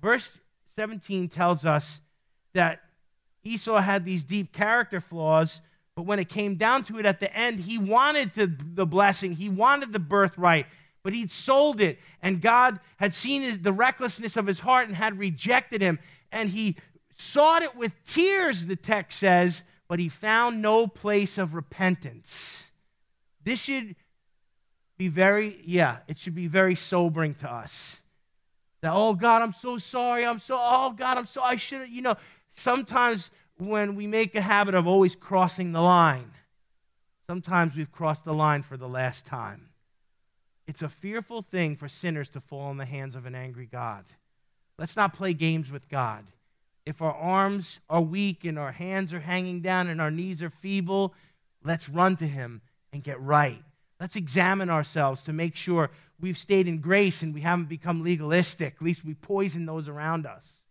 [0.00, 0.38] Verse
[0.74, 2.00] 17 tells us
[2.54, 2.80] that
[3.44, 5.60] Esau had these deep character flaws,
[5.94, 9.32] but when it came down to it at the end, he wanted the, the blessing,
[9.32, 10.66] he wanted the birthright,
[11.02, 15.18] but he'd sold it, and God had seen the recklessness of his heart and had
[15.18, 15.98] rejected him,
[16.30, 16.76] and he
[17.16, 19.62] sought it with tears, the text says,
[19.92, 22.72] but he found no place of repentance.
[23.44, 23.94] This should
[24.96, 28.00] be very, yeah, it should be very sobering to us.
[28.80, 30.24] That, oh God, I'm so sorry.
[30.24, 32.16] I'm so, oh God, I'm so, I should, have, you know,
[32.52, 36.30] sometimes when we make a habit of always crossing the line,
[37.26, 39.68] sometimes we've crossed the line for the last time.
[40.66, 44.06] It's a fearful thing for sinners to fall in the hands of an angry God.
[44.78, 46.24] Let's not play games with God.
[46.84, 50.50] If our arms are weak and our hands are hanging down and our knees are
[50.50, 51.14] feeble,
[51.64, 52.62] let's run to Him
[52.92, 53.62] and get right.
[54.00, 58.74] Let's examine ourselves to make sure we've stayed in grace and we haven't become legalistic.
[58.76, 60.66] At least we poison those around us.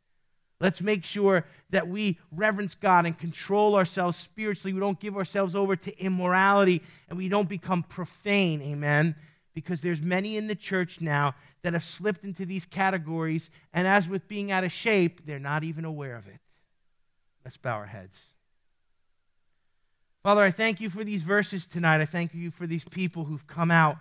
[0.59, 4.73] Let's make sure that we reverence God and control ourselves spiritually.
[4.73, 8.61] We don't give ourselves over to immorality and we don't become profane.
[8.61, 9.15] Amen
[9.53, 14.07] because there's many in the church now that have slipped into these categories, and as
[14.07, 16.39] with being out of shape, they're not even aware of it.
[17.43, 18.25] Let's bow our heads.
[20.23, 21.99] Father, I thank you for these verses tonight.
[21.99, 23.97] I thank you for these people who've come out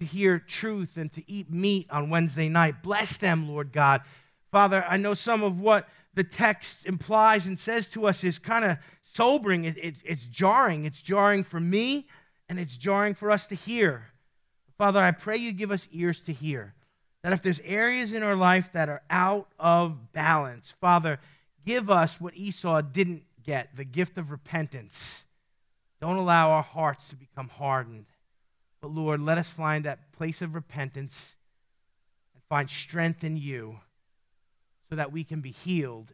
[0.00, 2.82] to hear truth and to eat meat on Wednesday night.
[2.82, 4.02] Bless them, Lord God.
[4.50, 8.64] Father, I know some of what the text implies and says to us is kind
[8.64, 9.64] of sobering.
[9.64, 10.84] It, it, it's jarring.
[10.84, 12.08] It's jarring for me,
[12.48, 14.08] and it's jarring for us to hear.
[14.78, 16.74] Father, I pray you give us ears to hear.
[17.22, 21.18] That if there's areas in our life that are out of balance, Father,
[21.64, 25.26] give us what Esau didn't get the gift of repentance.
[26.00, 28.06] Don't allow our hearts to become hardened.
[28.80, 31.36] But Lord, let us find that place of repentance
[32.34, 33.80] and find strength in you
[34.88, 36.12] so that we can be healed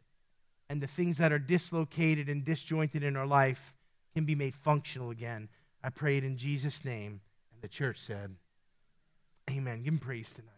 [0.73, 3.75] and the things that are dislocated and disjointed in our life
[4.15, 5.51] can be made functional again.
[5.85, 7.21] I pray it in Jesus' name.
[7.53, 8.37] And the church said,
[9.51, 9.83] Amen.
[9.83, 10.52] Give him praise tonight.